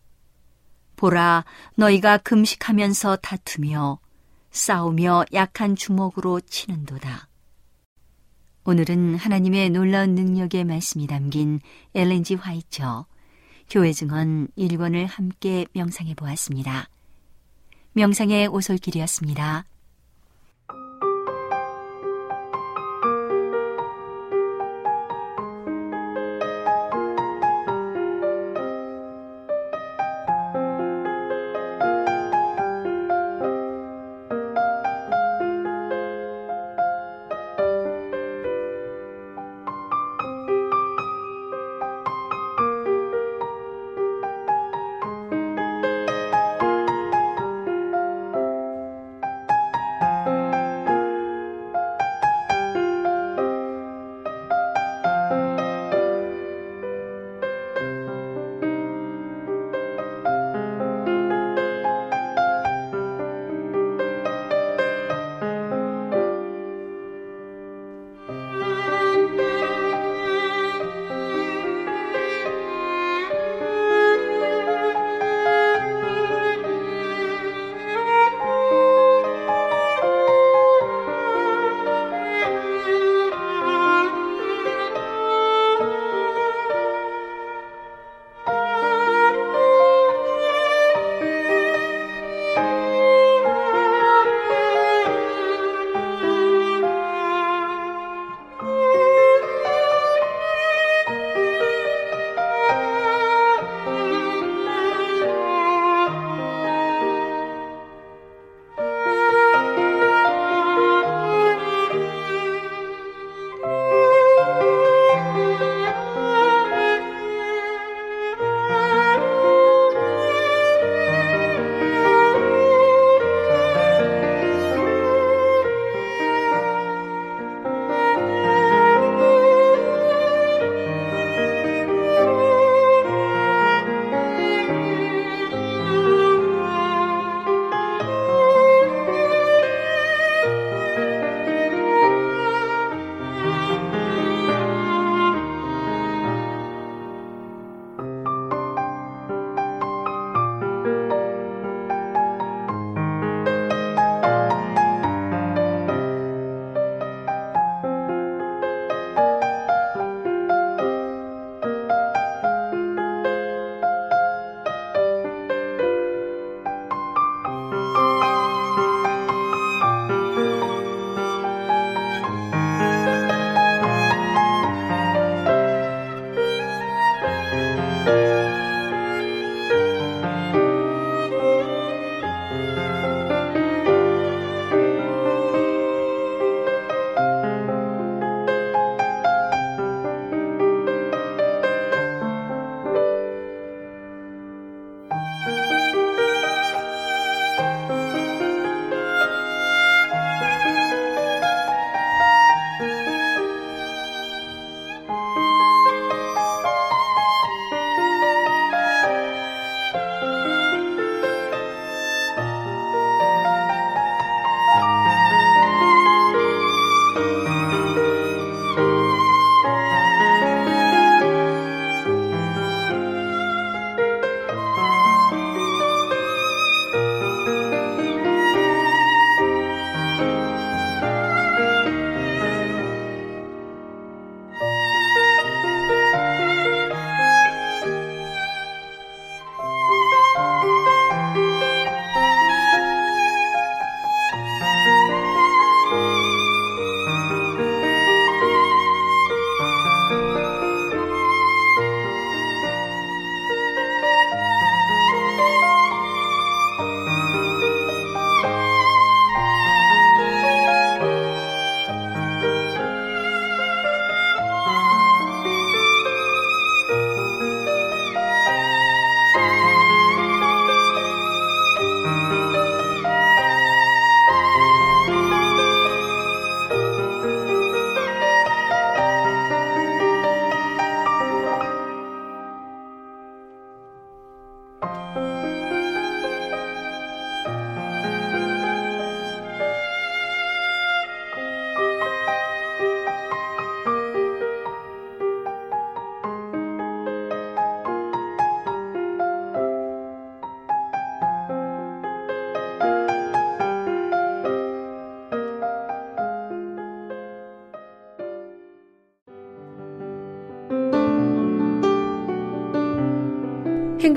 보라, 0.95 1.45
너희가 1.75 2.17
금식하면서 2.17 3.17
다투며 3.17 3.99
싸우며 4.51 5.25
약한 5.33 5.75
주먹으로 5.75 6.39
치는도다. 6.41 7.27
오늘은 8.63 9.15
하나님의 9.15 9.71
놀라운 9.71 10.13
능력의 10.13 10.65
말씀이 10.65 11.07
담긴 11.07 11.59
엘렌지 11.95 12.35
화이처 12.35 13.07
교회 13.69 13.91
증언 13.91 14.47
1권을 14.57 15.07
함께 15.07 15.65
명상해 15.73 16.13
보았습니다. 16.13 16.87
명상의 17.93 18.47
오솔길이었습니다. 18.47 19.65